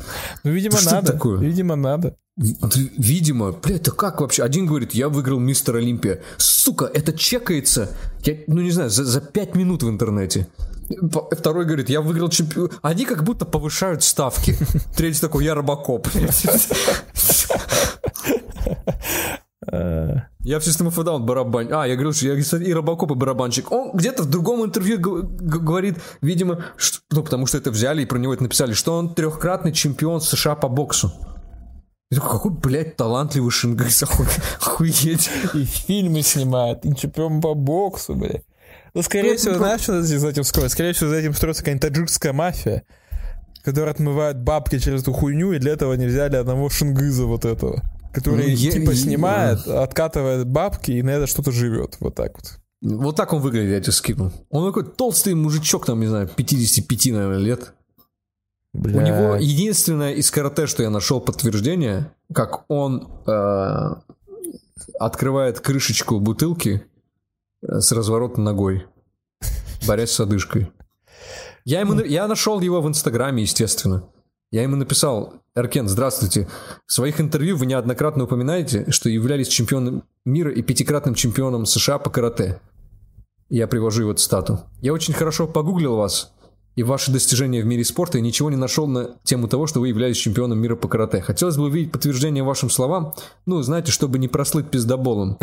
[0.44, 1.14] ну видимо, ты надо.
[1.14, 1.40] Такое?
[1.40, 2.16] Видимо, надо.
[2.38, 4.44] Видимо, бля, это как вообще?
[4.44, 6.22] Один говорит, я выиграл мистер Олимпия.
[6.38, 7.90] Сука, это чекается,
[8.24, 10.48] я, ну не знаю, за, за 5 минут в интернете.
[11.32, 12.70] Второй говорит, я выиграл чемпион.
[12.82, 14.58] Они как будто повышают ставки.
[14.96, 16.08] Третий такой, я робокоп.
[20.44, 21.72] Я в System of a Down барабан...
[21.72, 23.72] А, я говорил, что я и робокоп, и барабанщик.
[23.72, 28.18] Он где-то в другом интервью говорит, видимо, что, ну, потому что это взяли и про
[28.18, 31.12] него это написали, что он трехкратный чемпион США по боксу.
[32.10, 34.04] Я такой, какой, блядь, талантливый шингайс,
[34.60, 35.30] охуеть.
[35.54, 38.44] И фильмы снимает, и чемпион по боксу, блядь.
[38.94, 40.74] Ну, скорее всего, знаешь, что за этим скроется?
[40.74, 42.84] Скорее всего, за этим строится какая-нибудь таджикская мафия,
[43.64, 47.82] которая отмывает бабки через эту хуйню, и для этого не взяли одного шингыза вот этого,
[48.14, 49.84] который ну, я, типа снимает, я...
[49.84, 51.98] откатывает бабки и на это что-то живет.
[52.00, 52.60] Вот так вот.
[52.82, 54.34] Вот так он выглядит, я тебе скину.
[54.50, 57.74] Он такой толстый мужичок, там, не знаю, 55, наверное, лет.
[58.74, 58.98] Бля.
[58.98, 63.96] У него единственное из карате, что я нашел подтверждение, как он э,
[64.98, 66.86] открывает крышечку бутылки
[67.62, 68.86] с разворотом ногой,
[69.88, 70.72] борясь с одышкой.
[71.64, 74.10] Я, ему, я нашел его в Инстаграме, естественно.
[74.52, 76.48] Я ему написал, Эркен, здравствуйте.
[76.86, 82.10] В своих интервью вы неоднократно упоминаете, что являлись чемпионом мира и пятикратным чемпионом США по
[82.10, 82.60] карате.
[83.50, 84.62] Я привожу его цитату.
[84.82, 86.34] Я очень хорошо погуглил вас
[86.76, 89.90] и ваши достижения в мире спорта и ничего не нашел на тему того, что вы
[89.90, 91.22] являетесь чемпионом мира по карате.
[91.22, 93.14] Хотелось бы увидеть подтверждение вашим словам,
[93.46, 95.38] ну, знаете, чтобы не прослыть пиздоболом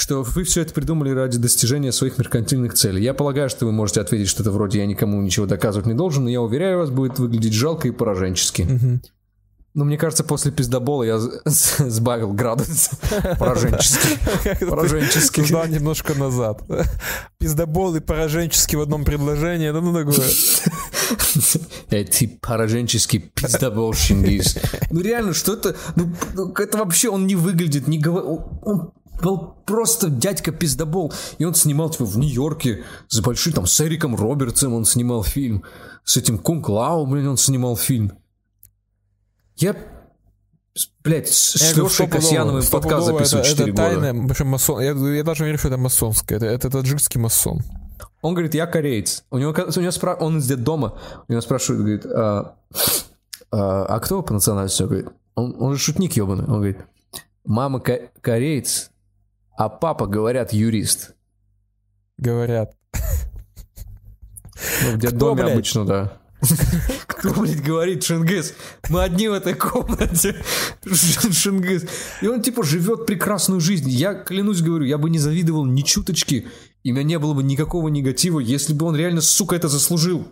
[0.00, 3.02] что вы все это придумали ради достижения своих меркантильных целей.
[3.02, 6.30] Я полагаю, что вы можете ответить что-то вроде «я никому ничего доказывать не должен», но
[6.30, 8.62] я уверяю вас, будет выглядеть жалко и пораженчески.
[8.62, 9.00] Угу.
[9.72, 12.90] Ну, мне кажется, после пиздобола я сбавил градус.
[13.38, 14.16] Пораженческий.
[14.66, 15.44] Пораженческий.
[15.44, 16.62] Ждал немножко назад.
[17.38, 19.68] Пиздобол и пораженческий в одном предложении.
[19.68, 20.26] Это ну такое.
[21.90, 24.58] Эти пораженческий пиздобол Шингиз.
[24.90, 25.76] Ну реально, что это...
[25.94, 28.28] Ну, ну, это вообще он не выглядит, не говорит...
[28.62, 31.12] Он был просто дядька пиздобол.
[31.38, 35.64] И он снимал, типа, в Нью-Йорке с большим, там, с Эриком Робертсом он снимал фильм.
[36.04, 38.12] С этим Кунг Лао, блин, он снимал фильм.
[39.56, 39.76] Я
[41.02, 44.28] Блять, с Лешей Касьяновым подкаст записываю это, 4 это года.
[44.28, 46.38] Причем масон, я, я даже верю, что это масонское.
[46.38, 47.60] Это, это таджикский масон.
[48.22, 49.24] Он говорит, я кореец.
[49.30, 50.14] У него, у него спра...
[50.14, 50.98] Он из детдома.
[51.26, 52.54] У него спрашивают, говорит, а,
[53.50, 54.82] а, а кто по национальности?
[54.82, 56.44] Он говорит, он, он же шутник ебаный.
[56.44, 56.78] Он говорит,
[57.44, 58.90] мама ко- кореец,
[59.60, 61.14] а папа, говорят, юрист.
[62.16, 62.74] Говорят.
[64.82, 65.52] Ну, в детдоме блядь?
[65.52, 66.18] обычно, да.
[67.06, 68.54] Кто, блядь, говорит Шингис?
[68.88, 70.42] Мы одни в этой комнате.
[70.90, 71.84] Шингис.
[72.22, 73.90] И он, типа, живет прекрасную жизнь.
[73.90, 76.46] Я, клянусь, говорю, я бы не завидовал ни чуточки.
[76.82, 80.26] И у меня не было бы никакого негатива, если бы он реально, сука, это заслужил.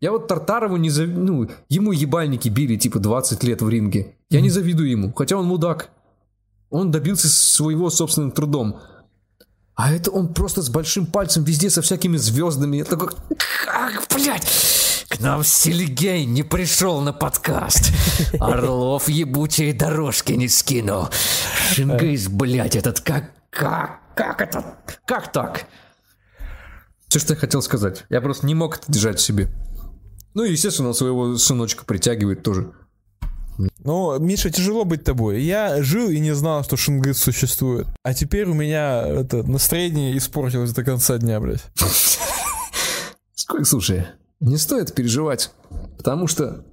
[0.00, 1.08] Я вот Тартарову не зав...
[1.08, 4.14] Ну, ему ебальники били, типа, 20 лет в ринге.
[4.30, 5.90] Я не завидую ему, хотя он мудак.
[6.72, 8.80] Он добился своего собственным трудом.
[9.74, 12.78] А это он просто с большим пальцем везде со всякими звездами.
[12.78, 13.10] Я такой,
[13.66, 14.48] как, блядь,
[15.10, 17.92] к нам Сильгей не пришел на подкаст.
[18.40, 21.10] Орлов ебучие дорожки не скинул.
[21.72, 25.66] Шингис, блядь, этот как, как, как это, как так?
[27.08, 28.04] Все, что я хотел сказать.
[28.08, 29.50] Я просто не мог это держать в себе.
[30.32, 32.72] Ну и, естественно, он своего сыночка притягивает тоже.
[33.84, 35.42] Ну, Миша, тяжело быть тобой.
[35.42, 37.86] Я жил и не знал, что Шингис существует.
[38.02, 41.64] А теперь у меня это настроение испортилось до конца дня, блядь.
[43.34, 44.06] Сколько, слушай,
[44.40, 45.52] не стоит переживать,
[45.96, 46.64] потому что,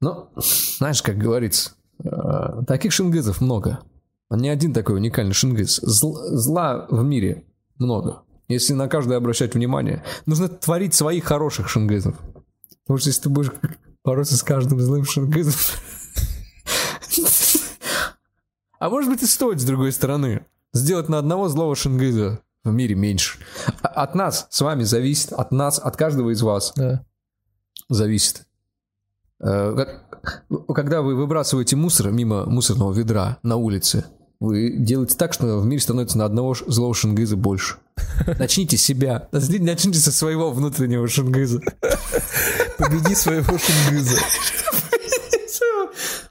[0.00, 0.28] ну,
[0.78, 1.72] знаешь, как говорится,
[2.04, 2.08] э,
[2.66, 3.80] таких шингизов много.
[4.30, 5.80] Не один такой уникальный шингиз.
[5.82, 7.44] Зл- зла в мире
[7.78, 8.22] много.
[8.48, 12.16] Если на каждое обращать внимание, нужно творить своих хороших шингизов.
[12.84, 13.52] Потому что если ты будешь
[14.08, 15.52] бороться с каждым злым шингизом...
[18.80, 20.46] А может быть и стоит с другой стороны.
[20.72, 23.38] Сделать на одного злого шингиза в мире меньше.
[23.82, 27.04] А- От нас с вами зависит, от нас, от каждого из вас Да.
[27.88, 28.46] зависит.
[29.40, 29.74] Э,
[30.74, 34.04] Когда вы выбрасываете мусор мимо мусорного ведра на улице,
[34.40, 37.76] вы делаете так, что в мире становится на одного злого шингиза больше.
[38.38, 39.28] Начните с себя.
[39.32, 41.60] Начните со своего внутреннего шингиза.
[42.78, 44.20] Победи своего Шингиза.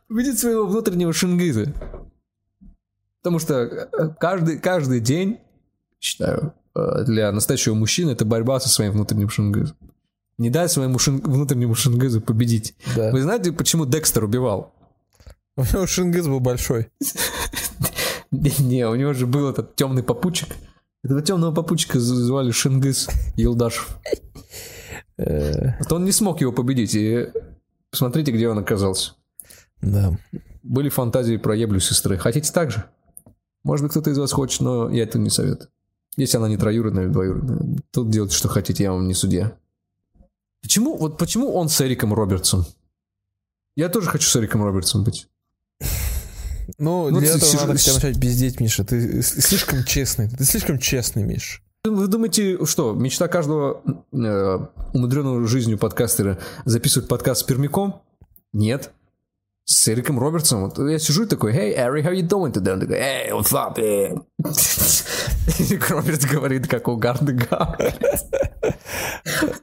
[0.08, 1.74] Победить своего внутреннего шингиза.
[3.22, 5.40] Потому что э, каждый, каждый день,
[6.00, 9.76] считаю, э, для настоящего мужчины это борьба со своим внутренним шингизом.
[10.38, 12.76] Не дай своему шин- внутреннему шингизу победить.
[12.96, 13.12] Да.
[13.12, 14.74] Вы знаете, почему Декстер убивал?
[15.58, 16.90] У него Шингиз был большой.
[18.60, 20.50] Не, у него же был этот темный попутчик.
[21.04, 23.98] Этого темного попутчика звали Шингиз Елдашев.
[25.18, 27.30] Э, Вот он не смог его победить, и
[27.92, 29.14] посмотрите, где он оказался.
[29.82, 30.18] Да.
[30.64, 32.18] Были фантазии про еблю сестры.
[32.18, 32.86] Хотите так же?
[33.64, 35.70] Может быть, кто-то из вас хочет, но я это не советую.
[36.18, 39.58] Если она не троюродная или двоюродная, тут делайте, что хотите, я вам не судья.
[40.62, 42.66] Почему, вот почему он с Эриком Робертсом?
[43.76, 45.28] Я тоже хочу с Эриком Робертсом быть.
[46.78, 48.84] Ну, Ну, для этого сижу- надо хотя бы начать пиздеть, Миша.
[48.84, 50.30] Ты с- слишком честный.
[50.30, 51.64] Ты слишком честный, Миш.
[51.86, 54.60] Вы думаете, что мечта каждого э,
[54.94, 58.02] умудренного жизнью подкастера записывать подкаст с пермяком?
[58.52, 58.92] Нет.
[59.64, 60.64] С Эриком Робертсом.
[60.70, 62.72] Вот я сижу и такой, hey, Eric, how you doing today?
[62.74, 64.24] Он такой, hey, what's up, man?»
[65.60, 67.96] Эрик Робертс говорит, как угарный говорит.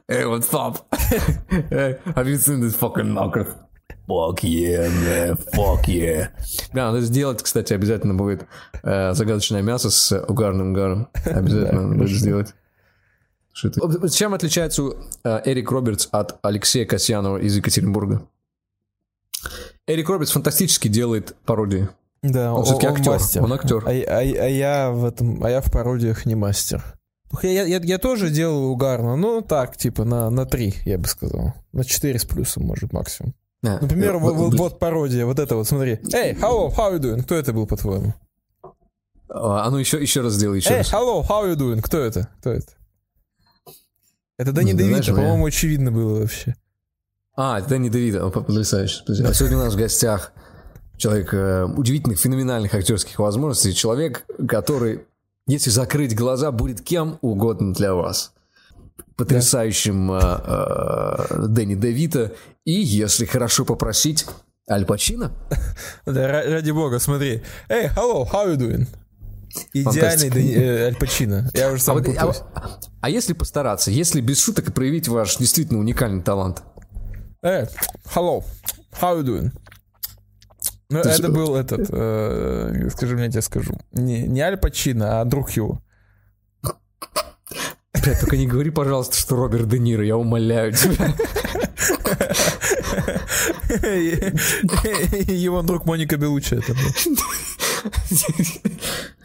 [0.07, 0.77] Hey, what's up?
[1.69, 3.47] Hey, have you seen this fucking knocker?
[4.07, 6.27] Fuck yeah, man, fuck yeah.
[6.73, 8.45] Да, надо сделать, кстати, обязательно будет
[8.83, 11.07] э, загадочное мясо с угарным гаром.
[11.25, 12.53] Обязательно надо будет сделать.
[13.51, 14.09] Что это?
[14.09, 14.83] Чем отличается
[15.23, 18.27] э, Эрик Робертс от Алексея Касьянова из Екатеринбурга?
[19.87, 21.87] Эрик Робертс фантастически делает пародии.
[22.21, 23.43] Да, Он всё-таки актер, мастер.
[23.43, 23.83] он актер.
[23.85, 26.83] А, а- а я в этом, а я в пародиях не мастер.
[27.43, 31.53] Я, я, я тоже делаю угарно, ну так, типа на, на 3, я бы сказал.
[31.73, 33.33] На 4 с плюсом, может, максимум.
[33.65, 33.79] Да.
[33.81, 35.99] Например, Э, вот, вот- вот пародия, вот это вот, смотри.
[36.13, 37.23] Эй, hello, how you doing?
[37.23, 38.13] Кто это был, по-твоему?
[39.27, 40.93] А ну еще, еще раз сделай, еще Эй, раз.
[40.93, 41.81] hello, how you doing?
[41.81, 42.29] Кто это?
[42.39, 42.67] Кто это?
[44.37, 46.55] Это Дани Ну, Девита, по-моему, очевидно было вообще.
[47.37, 49.01] А, это Дэнни Девида, он потрясающий.
[49.23, 50.31] А сегодня у нас в гостях
[50.97, 53.73] человек э, удивительных, феноменальных актерских возможностей.
[53.73, 55.05] Человек, который,
[55.47, 58.31] если закрыть глаза, будет кем угодно для вас.
[59.17, 62.33] Потрясающим э, э, Дэнни Девита.
[62.65, 64.25] И, если хорошо попросить,
[64.69, 65.31] Аль Пачино.
[66.05, 67.41] Да, ра- ради бога, смотри.
[67.69, 68.87] Эй, hello, how you doing?
[69.73, 70.29] Идеальный.
[70.29, 71.49] Дани- э, Аль Пачино.
[71.53, 72.41] Я уже А, сам вот, а, путаюсь.
[73.01, 76.63] а если постараться, если без шуток проявить ваш действительно уникальный талант?
[77.41, 77.65] Эй,
[78.13, 78.43] hello,
[78.99, 79.51] how you doing?
[80.89, 83.73] Ну, Ты это же- был этот, э, скажи мне, я тебе скажу.
[83.91, 85.81] Не, не Аль Пачино, а друг его.
[88.05, 91.07] Блядь, только не говори, пожалуйста, что Роберт Де Ниро, я умоляю тебя.
[95.33, 96.81] Его друг Моника Белуччи это был.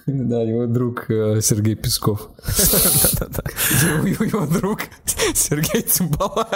[0.07, 2.31] Да, его друг э, Сергей Песков.
[4.03, 4.81] Его друг
[5.35, 6.49] Сергей Цимбалаев.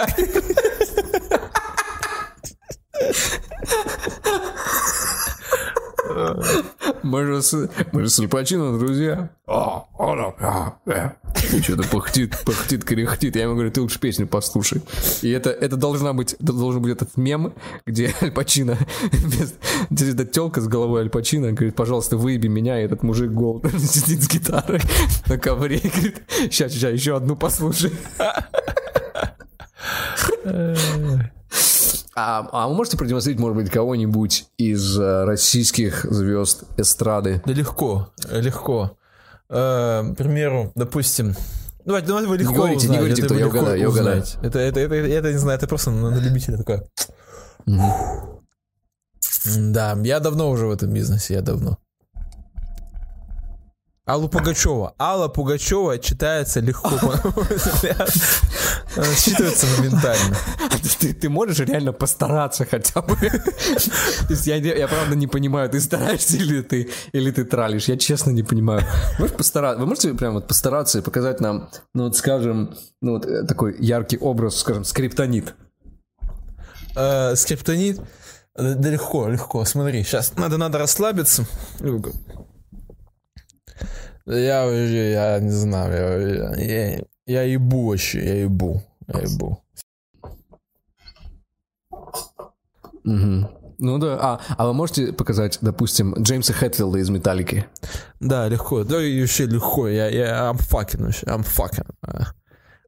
[7.03, 9.29] Мы же мы же с друзья.
[9.47, 11.15] А, а, а,
[11.61, 13.35] Что-то пыхтит, пыхтит, кряхтит.
[13.35, 14.81] Я ему говорю, ты лучше песню послушай.
[15.21, 17.53] И это, это должна быть, это должен быть этот мем,
[17.85, 18.77] где Аль Пачино,
[19.11, 19.53] без,
[20.13, 24.23] эта телка с головой Аль Пачино говорит, пожалуйста, выеби меня, и этот мужик гол сидит
[24.23, 24.81] с гитарой
[25.27, 27.91] на ковре и говорит, сейчас, сейчас, еще одну послушай.
[32.17, 37.41] А, а вы можете продемонстрировать, может быть, кого-нибудь из э, российских звезд эстрады?
[37.45, 38.97] Да легко, легко.
[39.49, 41.35] Э, к примеру, допустим,
[41.85, 42.91] Давайте, давайте вы легко не говорите, узнаете.
[42.93, 44.23] не говорите, кто, я угадаю, я угадаю.
[44.41, 46.83] Это, это, это, это, это, не знаю, это просто на, на любителя такое.
[49.45, 51.77] Да, я давно уже в этом бизнесе, я давно.
[54.05, 54.93] Аллу Пугачева.
[54.99, 56.89] Алла Пугачева читается легко,
[59.15, 60.35] считывается моментально.
[60.99, 63.15] Ты, ты можешь реально постараться хотя бы.
[63.15, 67.87] То есть я, я правда не понимаю, ты стараешься или ты, или ты тралишь.
[67.87, 68.83] Я честно не понимаю.
[69.17, 73.25] Можешь постараться, вы можете прям вот постараться и показать нам, ну вот скажем, ну вот
[73.25, 75.55] э, такой яркий образ, скажем, скриптонит.
[76.95, 77.99] Э, скриптонит?
[78.55, 79.65] Да легко, легко.
[79.65, 81.47] Смотри, сейчас надо, надо расслабиться.
[84.25, 89.63] Я уже, я не знаю, я, я, я ебу вообще, я ебу, я ебу.
[93.03, 93.49] Угу.
[93.77, 97.67] Ну да, а, а вы можете показать, допустим, Джеймса Хэтфилда из Металлики?
[98.19, 101.87] Да, легко, да и вообще легко, я, я, I'm fucking вообще, I'm fucking.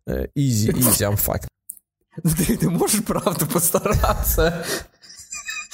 [0.07, 1.49] Uh, easy, easy, I'm fucking.
[2.47, 4.65] Ты, ты можешь правда постараться?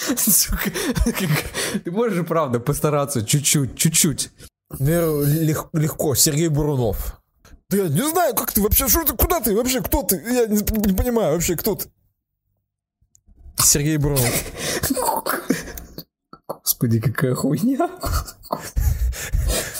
[0.17, 0.71] Сука,
[1.83, 4.31] ты можешь правда постараться чуть-чуть, чуть-чуть.
[4.79, 7.21] Лег, легко, Сергей Бурунов.
[7.69, 10.15] Да я не знаю, как ты вообще, что ты, куда ты вообще, кто ты?
[10.15, 11.89] Я не, не понимаю вообще, кто ты.
[13.59, 14.29] Сергей Бурунов.
[16.63, 17.89] Господи, какая хуйня.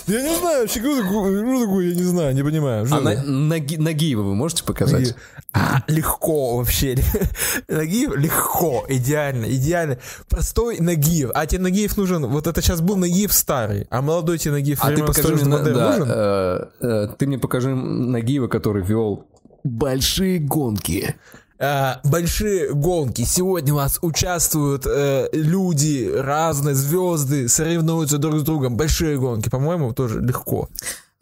[0.06, 2.86] Я не знаю, вообще, кто такой, я не знаю, не понимаю.
[2.92, 5.16] а на, Наги, Нагиева вы можете показать?
[5.54, 6.98] А, легко вообще.
[7.70, 9.98] Нагиев легко, идеально, идеально.
[10.28, 11.32] Простой Нагиев.
[11.34, 14.92] А тебе Нагиев нужен, вот это сейчас был Нагиев старый, а молодой тебе Нагиев а
[14.92, 16.08] ты покажи мне, да, нужен?
[16.10, 19.26] Э, э, ты мне покажи Нагиева, который вел
[19.64, 21.16] большие гонки.
[21.64, 23.22] Э, большие гонки.
[23.22, 28.76] Сегодня у нас участвуют э, люди, разные звезды, соревнуются друг с другом.
[28.76, 30.68] Большие гонки, по-моему, тоже легко.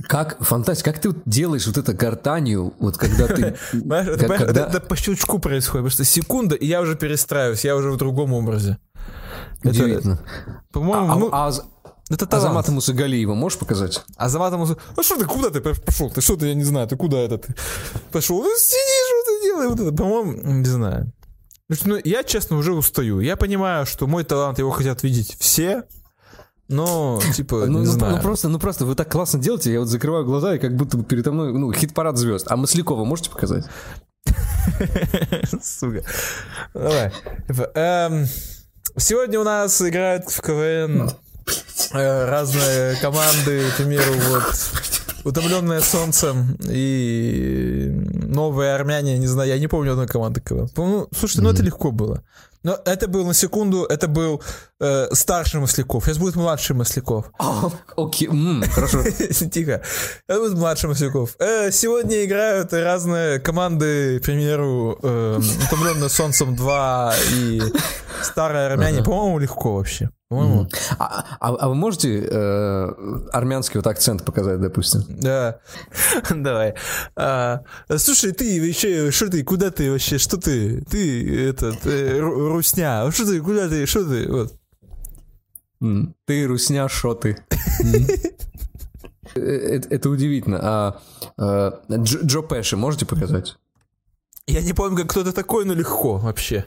[0.08, 3.56] Как, фантастика, как ты делаешь вот это гортанию, вот когда ты...
[3.72, 8.34] Это по щелчку происходит, потому что секунда, и я уже перестраиваюсь, я уже в другом
[8.34, 8.80] образе.
[9.64, 10.20] Удивительно.
[10.72, 11.30] По-моему, а, ну...
[11.32, 11.52] А
[12.12, 12.46] это талант.
[12.46, 14.04] Азамата Мусагалиева можешь показать?
[14.18, 14.94] Азамата Мусагалиева.
[14.98, 16.10] Ну что ты, куда ты пошел?
[16.10, 17.56] Ты что ты, я не знаю, ты куда это ты
[18.12, 18.44] пошел?
[18.44, 19.01] Ну сиди,
[19.52, 19.70] делаешь?
[19.70, 21.12] Вот это, по-моему, не знаю.
[21.86, 23.20] Ну, я, честно, уже устаю.
[23.22, 25.84] Я понимаю, что мой талант, его хотят видеть все,
[26.68, 28.16] но, типа, ну, не ну, знаю.
[28.18, 30.98] Ну, просто, ну, просто вы так классно делаете, я вот закрываю глаза, и как будто
[30.98, 32.48] бы передо мной, ну, хит-парад звезд.
[32.50, 33.66] А Маслякова можете показать?
[35.62, 36.04] Сука.
[36.74, 37.12] Давай.
[37.48, 38.26] Типа, эм,
[38.98, 41.31] сегодня у нас играет в КВН Э,
[41.92, 44.44] разные команды, к примеру, вот
[45.24, 50.70] утомленное солнцем и новые армяне, не знаю, я не помню одной команды КВН.
[50.76, 52.24] Ну, слушайте, ну это легко было.
[52.64, 54.42] Но это был на секунду, это был
[54.82, 56.06] э, старший Масляков.
[56.06, 57.32] Сейчас будет младший Масляков.
[57.96, 58.32] Окей, okay.
[58.32, 59.04] mm, хорошо.
[59.50, 59.82] Тихо.
[60.28, 61.36] Это будет младший Масляков.
[61.40, 67.62] Э, сегодня играют разные команды, к примеру, э, Утомленное солнцем 2 и
[68.24, 69.04] Старые армяне.
[69.04, 70.10] По-моему, легко вообще.
[70.30, 70.68] По-моему.
[70.98, 72.90] А, а, а вы можете э,
[73.34, 75.04] армянский вот акцент показать, допустим?
[75.10, 75.60] Да.
[76.30, 76.76] Давай.
[77.16, 77.62] А,
[77.98, 80.82] слушай, ты еще, что ты, куда ты вообще, что ты?
[80.90, 84.32] Ты, этот, э, русня, что ты, куда ты, что ты?
[84.32, 84.54] Вот.
[86.26, 87.38] Ты русня, что ты?
[89.34, 90.60] Э, это, это удивительно.
[90.62, 91.02] А,
[91.38, 93.58] а Джо, Джо Пэши можете показать?
[94.46, 96.66] Я не помню, как кто то такой, но легко вообще.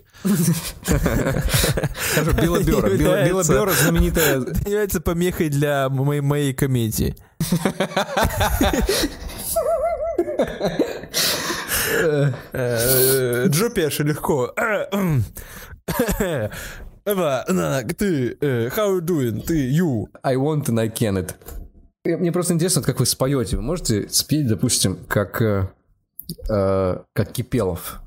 [2.15, 2.89] Хорошо, Билла Бёра.
[2.89, 4.39] Билла Бёра знаменитая...
[4.67, 7.15] является помехой для моей, моей комедии.
[12.53, 14.55] Э, Джо Пеши легко.
[17.07, 17.45] Эва,
[17.99, 19.45] ты, э, how you doing?
[19.45, 20.07] Ты, you.
[20.23, 21.35] I want and I can it.
[22.05, 23.57] Мне просто интересно, как вы споете.
[23.57, 25.69] Вы можете спеть, допустим, как э,
[26.49, 28.01] э, как Кипелов,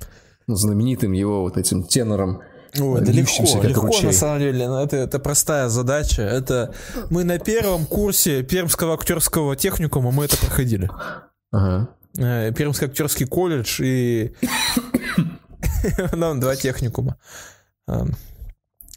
[0.47, 2.41] знаменитым его вот этим тенором.
[2.79, 4.05] Ой, да легко, легко ручей.
[4.05, 6.23] на самом деле, но это, это простая задача.
[6.23, 6.73] Это
[7.11, 10.89] мы на первом курсе Пермского актерского техникума мы это проходили.
[11.51, 11.89] Ага.
[12.17, 14.33] Э, Пермский актерский колледж и
[16.13, 17.17] нам два техникума.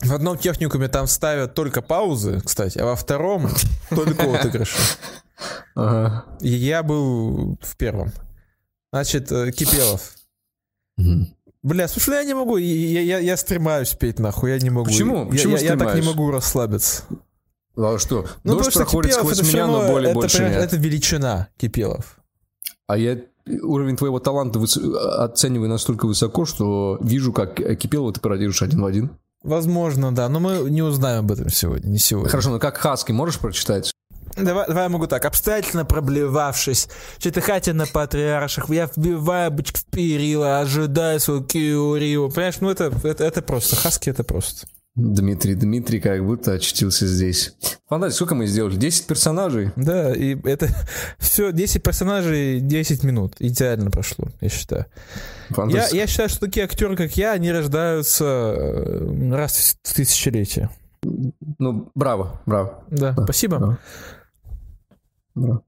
[0.03, 3.49] В одном техникуме там ставят только паузы, кстати, а во втором
[3.91, 4.79] только отыгрыши.
[5.75, 6.25] Ага.
[6.41, 8.13] Я был в первом.
[8.93, 10.15] Значит, э, Кипелов.
[11.63, 14.87] Бля, слушай, ну я не могу, я, я, я стремаюсь петь нахуй, я не могу.
[14.87, 15.25] Почему?
[15.25, 17.03] Я- Почему я, я так не могу расслабиться.
[17.77, 18.27] А что?
[18.45, 20.53] Ну, Дождь проходит Кипелов сквозь меня, но равно- боли это, больше нет.
[20.57, 22.19] Это величина Кипелов.
[22.87, 23.19] А я
[23.63, 29.11] уровень твоего таланта оцениваю настолько высоко, что вижу, как Кипелова ты пародируешь один в один.
[29.43, 32.31] Возможно, да, но мы не узнаем об этом сегодня, не сегодня.
[32.31, 33.93] Хорошо, ну как Хаски можешь прочитать?
[34.37, 35.25] Давай, давай я могу так.
[35.25, 36.89] Обстоятельно проблевавшись,
[37.19, 42.31] читахати на патриарших, я вбиваю бычк в перила, ожидая свою киуриву.
[42.31, 43.77] Понимаешь, ну это, это, это просто.
[43.77, 44.67] Хаски это просто.
[44.97, 47.55] Дмитрий, Дмитрий как будто очутился здесь.
[47.89, 48.77] Фантазия, сколько мы сделали?
[48.77, 49.71] 10 персонажей?
[49.77, 50.69] Да, и это
[51.19, 53.37] все, 10 персонажей, 10 минут.
[53.39, 54.87] Идеально прошло, я считаю.
[55.69, 60.71] Я, я считаю, что такие актеры, как я, они рождаются э, раз в тысячелетие.
[61.59, 62.85] Ну, браво, браво.
[62.91, 63.59] Да, Да, спасибо.
[63.59, 63.79] да.
[65.35, 65.63] Браво.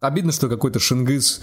[0.00, 1.42] Обидно, что какой-то Шингиз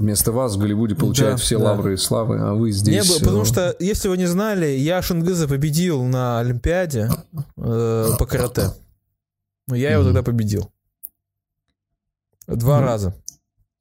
[0.00, 1.66] вместо вас в Голливуде получает Да, все да.
[1.66, 3.06] лавры и славы, а вы здесь...
[3.08, 7.10] Не потому э, что, если вы не знали, я Шингиза победил на Олимпиаде
[7.56, 8.70] э, по карате.
[9.68, 10.08] Ну, Я его Мгм.
[10.14, 10.72] тогда победил.
[12.48, 13.14] Два Ну, раза.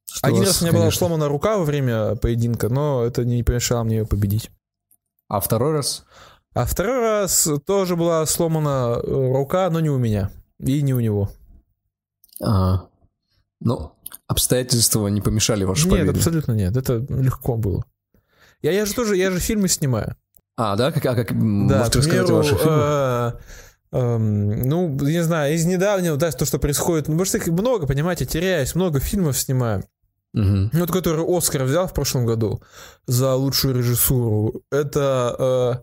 [0.05, 0.99] что Один раз у меня была конечно.
[0.99, 4.51] сломана рука во время поединка, но это не помешало мне ее победить.
[5.27, 6.03] А второй раз?
[6.53, 10.29] А второй раз тоже была сломана э, рука, но не у меня.
[10.59, 11.29] И не у него.
[12.43, 12.87] А,
[13.61, 13.93] ну,
[14.27, 16.17] обстоятельства не помешали вашей нет, победе.
[16.17, 16.75] абсолютно нет.
[16.77, 17.83] Это легко было.
[18.61, 20.15] Я, я же тоже, я же фильмы снимаю.
[20.57, 20.91] А, да?
[20.91, 23.35] Как, а как, Да, можете рассказать о ваших фильмах?
[23.93, 27.47] э, эм, ну, не знаю, из недавнего, да, то, что происходит, ну, потому что их
[27.47, 29.83] много, понимаете, теряюсь, много фильмов снимаю.
[30.33, 32.61] Ну, вот который Оскар взял в прошлом году
[33.07, 35.81] за лучшую режиссуру, это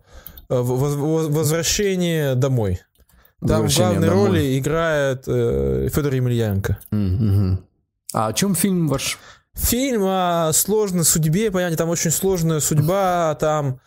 [0.49, 2.81] э, э, воз- воз- «Возвращение домой».
[3.41, 4.27] Там в «Возвращение главной домой».
[4.29, 6.79] роли играет э, Федор Емельяненко.
[6.93, 7.66] Мгм.
[8.17, 9.19] А о чем фильм ваш?
[9.53, 13.79] Фильм о сложной судьбе, понятие, там очень сложная судьба, там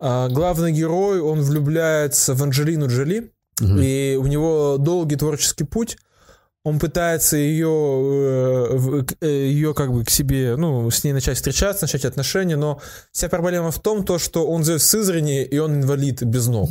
[0.00, 3.30] а, главный герой, он влюбляется в Анджелину Джоли,
[3.60, 3.78] Мгм.
[3.82, 5.98] и у него долгий творческий путь.
[6.64, 11.36] Он пытается ее, э, в- э, ее как бы к себе, ну, с ней начать
[11.36, 12.80] встречаться, начать отношения, но
[13.12, 16.70] вся проблема в том, то, что он Зевс Сызрани, и он инвалид без ног.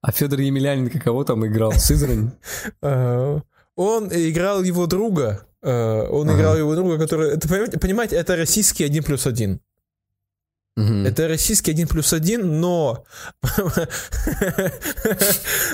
[0.00, 1.72] А Федор Емельяненко кого там играл?
[1.72, 2.30] Сызрань?
[3.76, 5.68] Он играл его друга, э,
[6.10, 6.38] он Ага.
[6.38, 9.60] играл его друга, который, это, понимаете, понимаете, это российский один плюс один.
[10.76, 11.06] Мгм.
[11.06, 13.04] Это российский один плюс один, но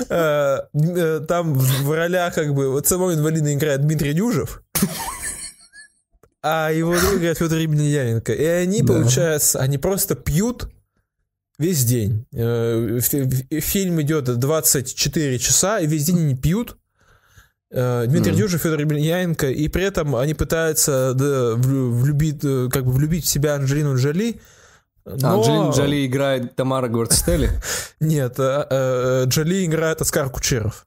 [0.09, 4.61] э, э, там в ролях как бы вот самого инвалида играет Дмитрий Дюжев,
[6.43, 8.33] а его друг играет Федор Емельяненко.
[8.33, 10.69] И они, получается, они просто пьют
[11.59, 12.25] весь день.
[12.33, 16.77] Э, фи- фи- Фильм идет 24 часа, и весь день они пьют.
[17.73, 18.41] Э, Дмитрий Мгм.
[18.41, 23.23] Дюжев, Федор Емельяненко, и при этом они пытаются да, влю- влюбить, э, как бы влюбить
[23.23, 24.41] в себя Анджелину Джоли.
[25.05, 27.49] А но- Анджелина Джоли играет Тамара Гвардстелли?
[28.01, 30.85] Нет, э, Джоли играет Оскар Кучеров.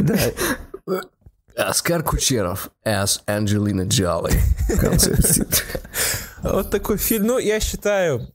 [0.00, 1.00] Да,
[1.56, 4.32] Оскар Кучеров as Анджелина Джоли.
[6.42, 7.26] Вот такой фильм.
[7.26, 8.28] Ну, я считаю,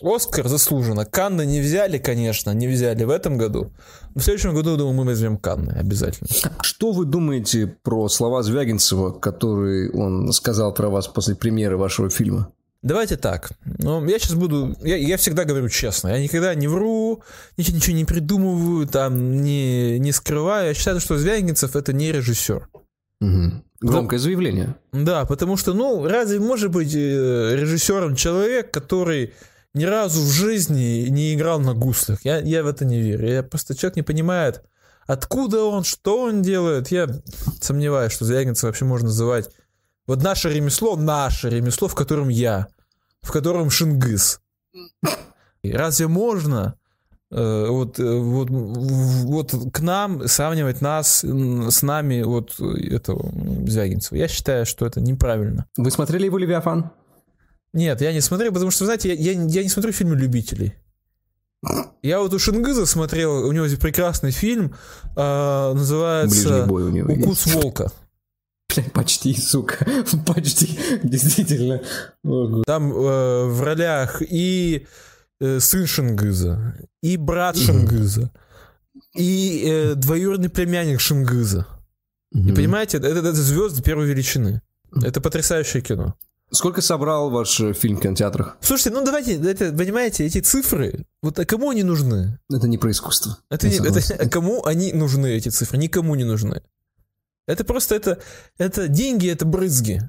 [0.00, 1.04] Оскар заслуженно.
[1.04, 3.70] Канны не взяли, конечно, не взяли в этом году.
[4.14, 6.28] В следующем году, думаю, мы возьмем Канны обязательно.
[6.62, 12.50] Что вы думаете про слова Звягинцева, которые он сказал про вас после премьеры вашего фильма?
[12.84, 13.52] Давайте так.
[13.78, 14.76] Ну, я сейчас буду...
[14.82, 16.08] Я, я всегда говорю честно.
[16.08, 17.22] Я никогда не вру,
[17.56, 20.68] ничего, ничего не придумываю, там, не, не скрываю.
[20.68, 22.68] Я считаю, что Звягинцев— это не режиссер.
[23.20, 23.64] Мгм.
[23.80, 24.76] Громкое заявление.
[24.92, 29.32] Да, потому что, ну, разве может быть э, режиссером человек, который
[29.72, 32.22] ни разу в жизни не играл на гуслях?
[32.22, 33.26] Я, я в это не верю.
[33.26, 34.62] Я просто человек не понимает,
[35.06, 36.88] откуда он, что он делает.
[36.88, 37.08] Я
[37.62, 39.48] сомневаюсь, что Звягинцев вообще можно называть.
[40.06, 42.66] Вот наше ремесло, наше ремесло, в котором я,
[43.24, 44.40] в котором Шингис.
[45.64, 46.74] Разве можно
[47.30, 53.32] э, вот, э, вот, вот к нам сравнивать нас с нами вот э, этого
[53.66, 54.18] Звягинцева?
[54.18, 55.66] Я считаю, что это неправильно.
[55.76, 56.90] Вы смотрели его «Левиафан»?
[57.72, 60.74] Нет, я не смотрел, потому что, знаете, я, я, я не смотрю фильмы любителей.
[62.02, 64.74] Я вот у Шингиза смотрел, у него есть прекрасный фильм,
[65.16, 67.24] э, называется бой у него есть.
[67.24, 67.90] «Укус волка».
[68.74, 69.86] Блядь, почти, сука.
[70.26, 70.78] Почти.
[71.02, 71.82] Действительно.
[72.66, 74.86] Там э, в ролях и
[75.40, 77.56] э, сын Шингиза, и брат.
[77.56, 78.30] Шингиза.
[79.16, 81.66] и э, двоюродный племянник Шингыза.
[82.32, 84.60] И понимаете, это, это звезды первой величины.
[85.02, 86.16] Это потрясающее кино.
[86.50, 88.56] Сколько собрал ваш э, фильм в кинотеатрах?
[88.60, 92.38] Слушайте, ну давайте, это, понимаете, эти цифры, вот а кому они нужны?
[92.50, 93.38] Это не про искусство.
[93.50, 95.78] Это, не, это а кому они нужны, эти цифры?
[95.78, 96.62] Никому не нужны.
[97.46, 98.18] Это просто, это,
[98.58, 100.00] это деньги, это брызги.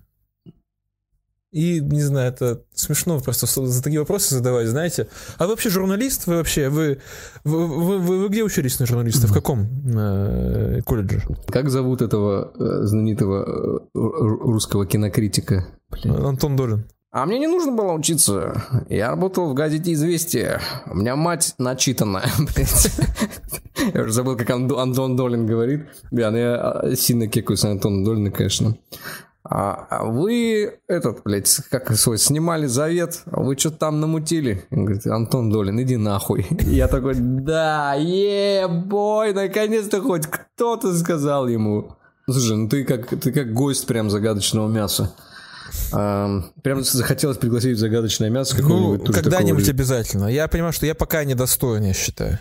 [1.55, 5.07] И, не знаю, это смешно просто за такие вопросы задавать, знаете.
[5.37, 6.27] А вы вообще журналист?
[6.27, 6.99] Вы вообще, вы,
[7.45, 9.27] вы, вы, вы, вы где учились на журналиста?
[9.27, 11.23] В каком э, колледже?
[11.47, 15.65] Как зовут этого э, знаменитого э, русского кинокритика?
[15.91, 16.25] Блин.
[16.25, 16.85] Антон Долин.
[17.15, 18.61] А мне не нужно было учиться.
[18.89, 20.59] Я работал в газете «Известия».
[20.85, 22.29] У меня мать начитанная,
[23.93, 25.85] Я уже забыл, как Антон Долин говорит.
[26.11, 28.75] Бля, ну я а, сильно кекаюсь на Антона Долина, конечно.
[29.45, 34.65] А, а вы, этот, блядь, как свой, снимали завет, вы что-то там намутили?
[34.69, 36.45] Он говорит, Антон Долин, иди нахуй.
[36.65, 41.95] Я такой, да, е-бой, наконец-то хоть кто-то сказал ему.
[42.29, 45.15] Слушай, ну ты как, ты как гость прям загадочного мяса.
[45.91, 49.07] А, прям захотелось пригласить в загадочное мясо какого-нибудь.
[49.07, 50.27] Ну, когда-нибудь обязательно.
[50.27, 52.39] Я понимаю, что я пока недостоин, я считаю.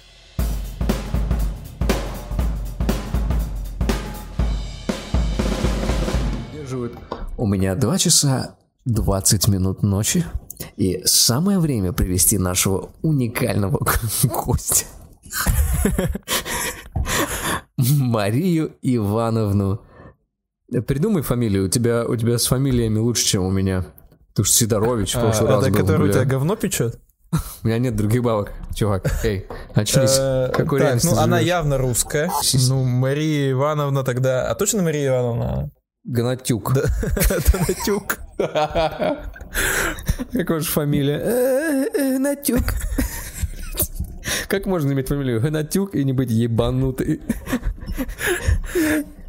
[7.36, 10.24] У меня 2 часа 20 минут ночи,
[10.76, 13.78] и самое время привести нашего уникального
[14.22, 14.86] гостя.
[17.76, 19.80] Марию Ивановну.
[20.86, 21.66] Придумай фамилию.
[21.66, 23.84] У тебя, у тебя с фамилиями лучше, чем у меня.
[24.34, 26.98] Ты же Сидорович в прошлый а, раз это который у тебя говно печет?
[27.62, 28.52] У меня нет других бабок.
[28.74, 30.16] Чувак, эй, очнись.
[30.18, 32.30] Э, Какой Так, ну она явно русская.
[32.68, 34.48] Ну, Мария Ивановна тогда...
[34.48, 35.70] А точно Мария Ивановна?
[36.04, 36.72] Гнатюк.
[37.52, 38.18] Гнатюк.
[40.32, 41.18] Какая же фамилия?
[41.18, 42.62] Э, э, Гнатюк.
[44.48, 47.20] Как можно иметь фамилию Гнатюк и не быть ебанутый?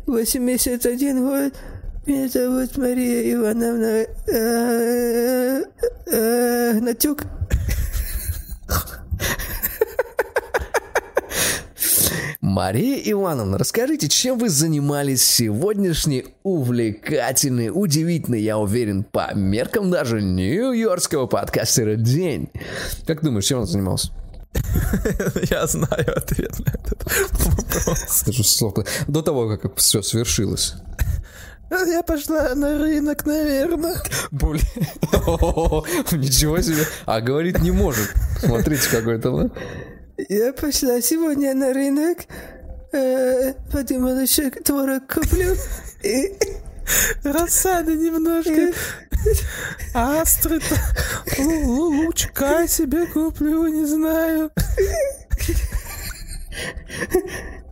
[0.08, 1.54] 81 год.
[2.06, 5.64] Меня зовут Мария Ивановна э,
[6.80, 7.24] Гнатюк.
[12.42, 21.26] Мария Ивановна, расскажите, чем вы занимались сегодняшний увлекательный, удивительный, я уверен, по меркам даже нью-йоркского
[21.26, 22.50] подкастера день?
[23.08, 24.12] Как думаешь, чем он занимался?
[25.50, 28.22] Я знаю ответ на этот вопрос.
[28.22, 28.86] Это же сложно.
[29.08, 30.76] До того, как все свершилось.
[31.70, 33.98] Я пошла на рынок, наверное.
[34.32, 34.62] Блин.
[36.12, 36.86] Ничего себе.
[37.06, 38.14] А говорить не может.
[38.40, 39.52] Смотрите, какой то
[40.30, 42.20] я пошла сегодня на рынок,
[42.94, 45.56] э, подумала, еще творог куплю.
[46.04, 46.34] И...
[47.24, 48.74] Рассады немножко.
[49.94, 50.62] Астры.
[51.40, 54.52] Лучка себе куплю, не знаю.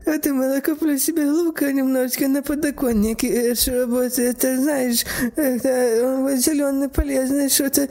[0.06, 5.06] Подумала, куплю себе лука немножечко на подоконнике, чтобы это, знаешь,
[5.38, 7.88] это зеленый полезный что-то.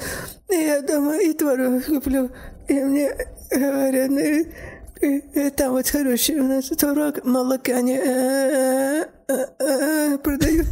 [0.50, 2.30] Я дома и творог куплю.
[2.68, 3.16] И мне
[3.50, 4.44] говорят, ну,
[5.56, 7.98] там вот хороший у нас творог, молока не
[10.18, 10.66] продают.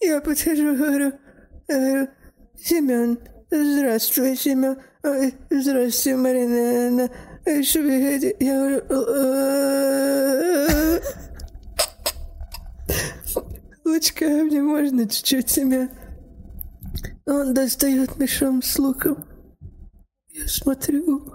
[0.00, 1.12] Я подхожу, говорю,
[2.56, 3.18] Семен,
[3.50, 4.76] здравствуй, Семен.
[5.50, 7.08] Здравствуй, Марина.
[7.62, 8.36] Что вы хотите?
[8.40, 8.82] Я говорю,
[13.84, 15.90] лучка мне можно чуть-чуть, Семен?
[17.26, 19.24] Он достает мешом с луком.
[20.28, 21.33] Я смотрю.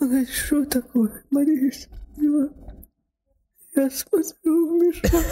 [0.00, 1.72] Он говорит, что такое, Мария
[3.74, 5.24] Я смотрю в мешок.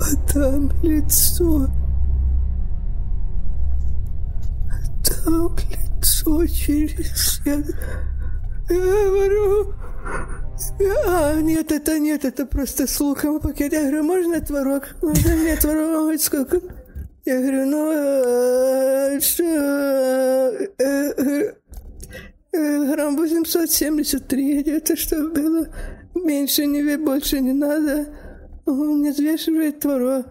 [0.00, 1.68] А там лицо.
[4.70, 7.40] А там лицо через...
[7.46, 9.72] Я, я говорю,
[11.06, 13.72] а, нет, это нет, это просто с луком пакет.
[13.72, 14.96] Я говорю, можно творог?
[15.00, 16.20] Можно мне творог?
[16.20, 16.60] Сколько?
[17.24, 19.44] Я говорю, ну, э, что,
[20.78, 21.52] э,
[22.52, 25.66] э, грамм 873, где-то что было.
[26.14, 28.06] Меньше не больше не надо.
[28.66, 30.26] Он не взвешивает творог.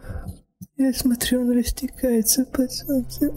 [0.77, 3.31] Я смотрю, он растекается под солнцем.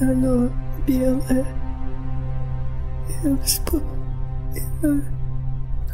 [0.00, 0.50] И оно
[0.86, 1.46] белое.
[3.24, 3.96] Я вспомнил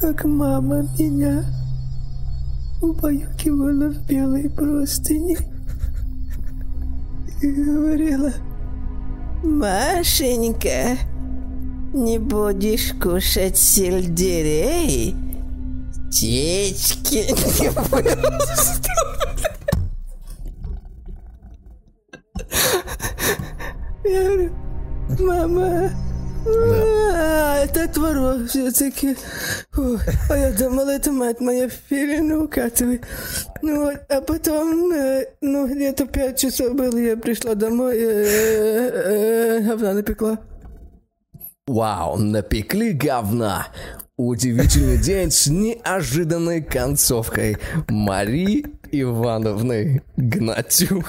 [0.03, 1.45] как мама меня
[2.81, 5.37] убаюкивала в белой простыни
[7.47, 8.33] говорила.
[9.43, 10.97] Машенька,
[11.93, 15.17] не будешь кушать сельдерей?
[16.09, 17.27] Птички
[17.59, 17.71] не
[25.21, 25.91] мама,
[26.47, 29.17] а, это творог все-таки.
[30.31, 31.69] А я думала, это мать моя
[32.43, 33.05] укатывает.
[33.63, 39.61] Ну вот, а потом, э, ну, где-то пять часов было, я пришла домой, э, э,
[39.61, 40.39] говна напекла.
[41.67, 43.69] Вау, напекли говна.
[44.17, 51.07] Удивительный день с неожиданной концовкой Мари Ивановны Гнатюк.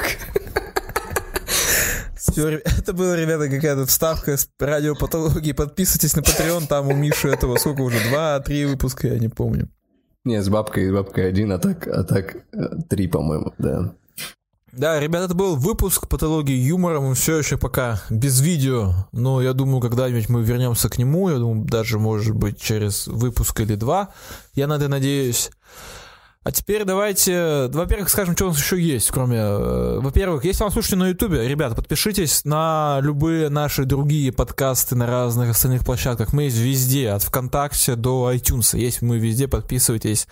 [2.33, 5.53] Всё, ре- это была, ребята, какая-то вставка с радиопатологии.
[5.53, 7.97] Подписывайтесь на Patreon, там у Миши этого сколько уже?
[8.09, 9.69] Два-три выпуска, я не помню.
[10.25, 13.93] Не, с бабкой, с бабкой один, а так, а так э, три, по-моему, да.
[14.71, 16.99] Да, ребята, это был выпуск патологии юмора.
[16.99, 21.29] Мы все еще пока без видео, но я думаю, когда-нибудь мы вернемся к нему.
[21.29, 24.09] Я думаю, даже, может быть, через выпуск или два.
[24.55, 25.51] Я на это надеюсь.
[26.43, 29.37] А теперь давайте, во-первых, скажем, что у нас еще есть, кроме...
[29.37, 35.07] э, Во-первых, если вам слушаете на Ютубе, ребята, подпишитесь на любые наши другие подкасты на
[35.07, 36.33] разных остальных площадках.
[36.33, 38.77] Мы есть везде, от ВКонтакте до iTunes.
[38.77, 40.27] Есть мы везде, подписывайтесь,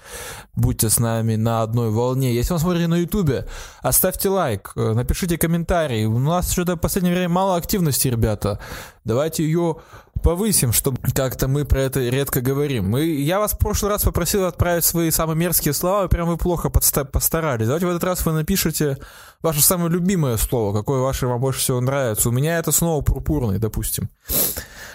[0.53, 2.36] будьте с нами на одной волне.
[2.36, 3.47] Если вы смотрите на Ютубе,
[3.82, 6.03] оставьте лайк, э, напишите комментарий.
[6.05, 8.59] У нас что-то в последнее время мало активности, ребята.
[9.05, 9.78] Давайте ее
[10.22, 12.89] повысим, чтобы как-то мы про это редко говорим.
[12.89, 16.69] Мы, я вас в прошлый раз попросил отправить свои самые мерзкие слова, прям вы плохо
[16.69, 17.67] постарались.
[17.67, 18.97] Давайте в этот раз вы напишите
[19.41, 22.30] ваше самое любимое слово, какое ваше вам больше всего нравится.
[22.30, 24.09] У меня это снова пурпурный, допустим.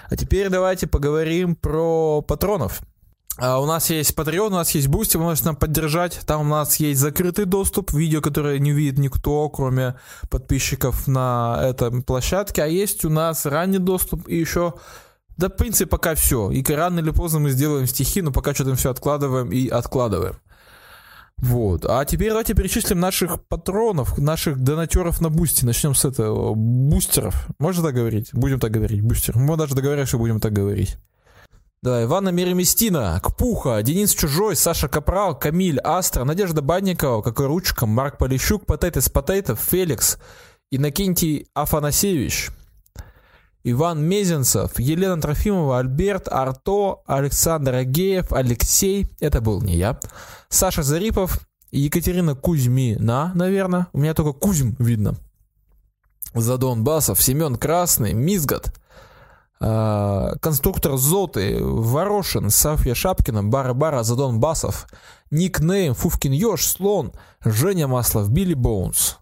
[0.08, 2.80] А теперь давайте поговорим про патронов.
[3.38, 6.20] А у нас есть Patreon, у нас есть Boosty, вы можете нам поддержать.
[6.26, 9.96] Там у нас есть закрытый доступ, видео, которое не увидит никто, кроме
[10.30, 12.62] подписчиков на этой площадке.
[12.62, 14.74] А есть у нас ранний доступ и еще...
[15.36, 16.50] Да, в принципе, пока все.
[16.50, 20.36] И рано или поздно мы сделаем стихи, но пока что-то все откладываем и откладываем.
[21.38, 21.84] Вот.
[21.84, 25.66] А теперь давайте перечислим наших патронов, наших донатеров на бусте.
[25.66, 26.54] Начнем с этого.
[26.54, 27.46] Бустеров.
[27.58, 28.30] Можно так говорить?
[28.32, 29.02] Будем так говорить.
[29.02, 29.36] Бустер.
[29.36, 30.96] Мы даже договорились, что будем так говорить.
[31.82, 38.16] Да, Ивана Мереместина, Кпуха, Денис Чужой, Саша Капрал, Камиль, Астра, Надежда Банникова, Какой Ручка, Марк
[38.18, 40.18] Полищук, Патетис Патейтов, Феликс,
[40.70, 42.48] Иннокентий Афанасьевич,
[43.68, 49.98] Иван Мезенцев, Елена Трофимова, Альберт, Арто, Александр Агеев, Алексей, это был не я,
[50.48, 51.40] Саша Зарипов,
[51.72, 55.16] Екатерина Кузьмина, наверное, у меня только Кузьм видно,
[56.32, 58.72] Задон Басов, Семен Красный, Мизгат,
[59.58, 64.86] а, конструктор Зоты, Ворошин, Софья Шапкина, Бара-Бара, Задон Басов,
[65.32, 67.12] Никнейм, Фувкин Ёж, Слон,
[67.44, 69.18] Женя Маслов, Билли Боунс.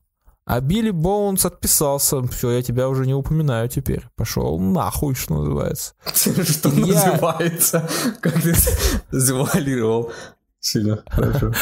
[0.47, 2.23] А Билли Боунс отписался.
[2.29, 4.05] Все, я тебя уже не упоминаю теперь.
[4.15, 5.95] Пошел нахуй, что называется.
[6.15, 7.89] Что называется?
[8.21, 8.55] Как ты
[9.11, 10.13] завуалировал?
[10.61, 11.53] Сильно, хорошо.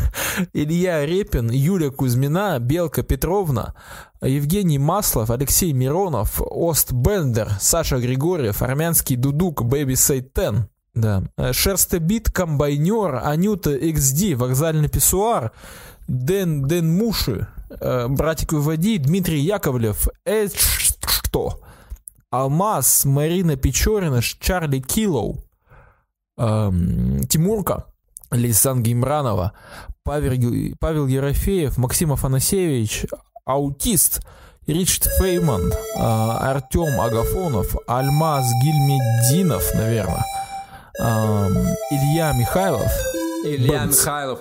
[0.52, 3.74] Илья Репин, Юлия Кузьмина, Белка Петровна,
[4.20, 10.68] Евгений Маслов, Алексей Миронов, Ост Бендер, Саша Григорьев, Армянский Дудук, Бэби Сайтен.
[10.94, 11.22] Да.
[11.52, 15.52] Шерстебит, Комбайнер, Анюта XD, Вокзальный писсуар,
[16.06, 17.48] Дэн, Дэн Муши,
[17.78, 20.58] Братик Выводи, Дмитрий Яковлев, Эдж
[21.30, 21.60] что?
[22.30, 25.38] Алмаз, Марина Печорина, Чарли Киллоу,
[26.38, 27.86] эм, Тимурка,
[28.30, 29.52] Лисан Гимранова,
[30.04, 33.06] Павел, Павел Ерофеев, Максим Афанасьевич,
[33.44, 34.20] Аутист,
[34.66, 40.24] Ричард Фейман, а, Артем Агафонов, Альмаз Гильмединов, наверное,
[41.00, 41.52] ам,
[41.90, 42.92] Илья Михайлов,
[43.44, 44.00] Илья Бэнц.
[44.00, 44.40] Михайлов.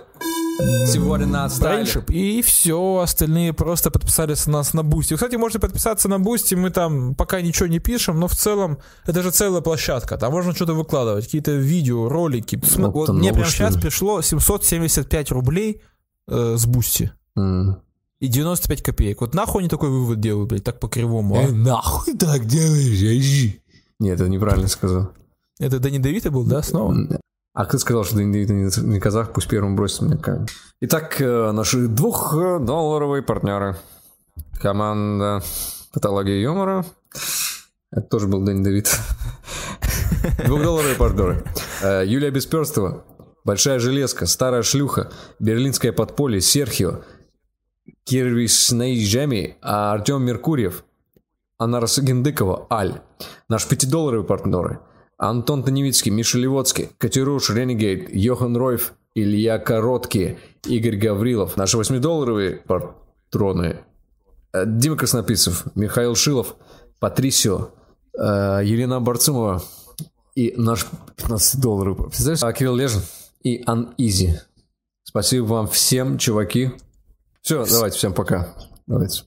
[0.59, 1.83] Сегодня на отстале.
[1.83, 5.13] Брейншип, и все, остальные просто подписались на нас на Бусти.
[5.13, 9.23] Кстати, можете подписаться на Бусти, мы там пока ничего не пишем, но в целом это
[9.23, 12.61] же целая площадка, там можно что-то выкладывать, какие-то видео, ролики.
[12.75, 15.81] Ну, вот мне прямо сейчас пришло 775 рублей
[16.27, 17.11] э, с Бусти.
[17.37, 17.81] М.
[18.19, 19.21] И 95 копеек.
[19.21, 21.47] Вот нахуй они такой вывод делают, блядь, так по-кривому, а?
[21.47, 22.99] нахуй так делаешь?
[23.99, 25.11] Нет, это неправильно сказал.
[25.57, 27.19] Это Дани Давида был, да, снова?
[27.59, 30.47] А кто сказал, что не- казах, пусть первым бросит мне камень.
[30.79, 33.75] Итак, э, наши двухдолларовые партнеры.
[34.61, 35.43] Команда
[35.91, 36.85] Патология юмора.
[37.91, 38.89] Это тоже был Дэнни Давид.
[40.45, 41.43] Двухдолларовые партнеры.
[41.81, 43.03] Э, Юлия Бесперстова.
[43.43, 44.25] Большая железка.
[44.25, 45.11] Старая шлюха.
[45.39, 46.39] Берлинское подполье.
[46.39, 47.01] Серхио.
[48.05, 49.57] Кирви Снейджами.
[49.61, 50.85] Артем Меркурьев.
[51.57, 53.01] Анара Сагендыкова, Аль.
[53.49, 54.79] Наш пятидолларовые партнеры.
[55.19, 61.57] Антон Таневицкий, Миша Левоцкий, Катеруш, Ренегейт, Йохан Ройф, Илья Короткий, Игорь Гаврилов.
[61.57, 63.81] Наши восьмидолларовые патроны.
[64.53, 66.55] Э, Дима Краснописцев, Михаил Шилов,
[66.99, 67.71] Патрисио,
[68.17, 69.61] э, Елена Барцумова
[70.35, 72.07] и наш 15-долларовый.
[72.07, 72.43] Представляешь?
[72.43, 73.01] А, Кирилл Лежин
[73.43, 74.39] и Ан-Изи.
[75.03, 76.71] Спасибо вам всем, чуваки.
[77.41, 78.55] Все, давайте, всем пока.
[78.87, 79.23] Давайте.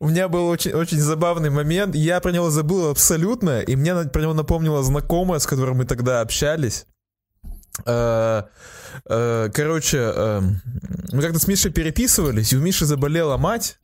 [0.00, 1.94] У меня был очень, очень забавный момент.
[1.94, 6.20] Я про него забыл абсолютно, и мне про него напомнила знакомая, с которой мы тогда
[6.20, 6.86] общались.
[7.84, 8.42] Э,
[9.08, 10.40] э, Короче, э,
[11.12, 13.78] мы как-то с Мишей переписывались, и у Миши заболела мать.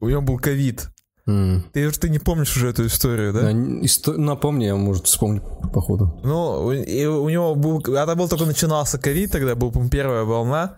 [0.00, 0.88] У него был ковид.
[1.26, 3.40] Ты, ты не помнишь уже эту историю, да?
[3.40, 5.40] Да, исто- Напомни, я, может, вспомню,
[5.72, 6.20] походу.
[6.22, 10.24] Ну, у- и у него был, это был только начинался ковид, тогда была, по-моему, первая
[10.24, 10.76] волна.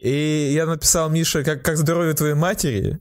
[0.00, 2.98] И я написал Мише, как, как здоровье твоей матери.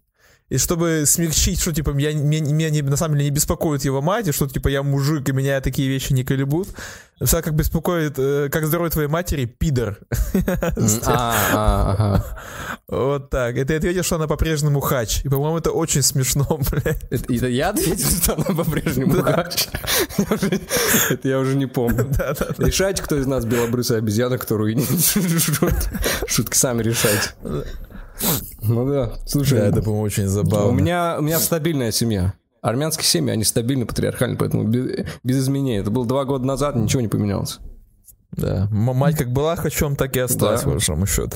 [0.53, 4.03] И чтобы смягчить, что, типа, я, меня, меня не- на самом деле не беспокоит его
[4.03, 6.67] мать, и что, типа, я мужик, и меня такие вещи не колебут.
[7.19, 9.97] Написал, как беспокоит, э, как здоровье твоей матери, пидор.
[11.07, 12.23] А, а.
[12.87, 13.57] Вот так.
[13.57, 15.25] И ты ответил, что она по-прежнему хач.
[15.25, 17.03] И, по-моему, это очень смешно, блядь.
[17.09, 19.69] Это, я ответил, что она по-прежнему хач?
[21.09, 22.07] Это я уже не помню.
[22.59, 24.79] Решайте, кто из нас белобрысая обезьяна, которую
[26.27, 27.31] Шутки сами решайте.
[28.61, 30.67] Ну да, слушай, Да, это, по-моему, очень забавно.
[30.67, 32.33] у меня, у меня стабильная семья.
[32.61, 35.79] Армянские семьи, они стабильно патриархальны, поэтому без, без изменений.
[35.79, 37.59] Это было два года назад, ничего не поменялось.
[38.31, 38.67] Да.
[38.71, 40.65] Мать как была хачом, так и осталась, Да.
[40.65, 41.35] по большому счету.